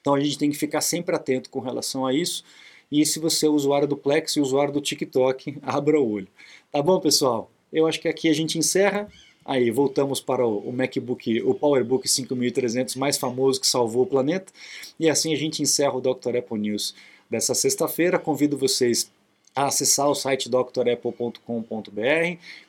Então 0.00 0.14
a 0.14 0.20
gente 0.20 0.36
tem 0.36 0.50
que 0.50 0.56
ficar 0.56 0.80
sempre 0.80 1.14
atento 1.14 1.48
com 1.48 1.60
relação 1.60 2.04
a 2.04 2.12
isso. 2.12 2.44
E 2.90 3.06
se 3.06 3.18
você 3.18 3.46
é 3.46 3.48
usuário 3.48 3.88
do 3.88 3.96
Plex 3.96 4.36
e 4.36 4.40
usuário 4.40 4.74
do 4.74 4.80
TikTok, 4.80 5.58
abra 5.62 5.98
o 5.98 6.10
olho. 6.10 6.28
Tá 6.70 6.82
bom, 6.82 7.00
pessoal? 7.00 7.50
Eu 7.72 7.86
acho 7.86 8.00
que 8.00 8.08
aqui 8.08 8.28
a 8.28 8.34
gente 8.34 8.58
encerra. 8.58 9.08
Aí 9.44 9.70
voltamos 9.70 10.20
para 10.20 10.46
o, 10.46 10.72
MacBook, 10.72 11.42
o 11.42 11.54
PowerBook 11.54 12.08
5300 12.08 12.96
mais 12.96 13.18
famoso 13.18 13.60
que 13.60 13.66
salvou 13.66 14.04
o 14.04 14.06
planeta. 14.06 14.52
E 14.98 15.08
assim 15.08 15.32
a 15.32 15.36
gente 15.36 15.62
encerra 15.62 15.96
o 15.96 16.00
Dr. 16.00 16.36
Apple 16.38 16.58
News 16.58 16.94
dessa 17.28 17.54
sexta-feira. 17.54 18.18
Convido 18.18 18.56
vocês 18.56 19.10
a 19.54 19.66
acessar 19.66 20.08
o 20.08 20.14
site 20.14 20.48
drapple.com.br, 20.48 21.40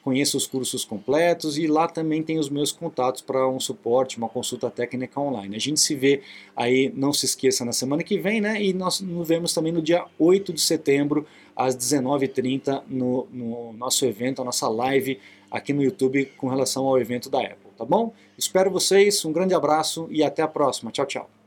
conheça 0.03 0.35
os 0.35 0.45
cursos 0.45 0.83
completos 0.83 1.57
e 1.57 1.65
lá 1.65 1.87
também 1.87 2.21
tem 2.21 2.37
os 2.37 2.49
meus 2.49 2.71
contatos 2.71 3.21
para 3.21 3.47
um 3.47 3.59
suporte, 3.59 4.17
uma 4.17 4.27
consulta 4.27 4.69
técnica 4.69 5.19
online. 5.19 5.55
A 5.55 5.59
gente 5.59 5.79
se 5.79 5.95
vê 5.95 6.21
aí, 6.55 6.91
não 6.95 7.13
se 7.13 7.25
esqueça, 7.25 7.63
na 7.63 7.71
semana 7.71 8.03
que 8.03 8.17
vem, 8.17 8.41
né? 8.41 8.61
E 8.61 8.73
nós 8.73 8.99
nos 8.99 9.27
vemos 9.27 9.53
também 9.53 9.71
no 9.71 9.81
dia 9.81 10.05
8 10.19 10.51
de 10.51 10.61
setembro, 10.61 11.25
às 11.55 11.75
19h30, 11.75 12.83
no, 12.87 13.27
no 13.31 13.73
nosso 13.73 14.05
evento, 14.05 14.41
a 14.41 14.45
nossa 14.45 14.67
live 14.67 15.19
aqui 15.49 15.71
no 15.71 15.83
YouTube 15.83 16.25
com 16.37 16.47
relação 16.47 16.85
ao 16.85 16.99
evento 16.99 17.29
da 17.29 17.39
Apple, 17.39 17.71
tá 17.77 17.85
bom? 17.85 18.11
Espero 18.37 18.71
vocês, 18.71 19.23
um 19.23 19.31
grande 19.31 19.53
abraço 19.53 20.07
e 20.09 20.23
até 20.23 20.41
a 20.41 20.47
próxima. 20.47 20.91
Tchau, 20.91 21.05
tchau. 21.05 21.42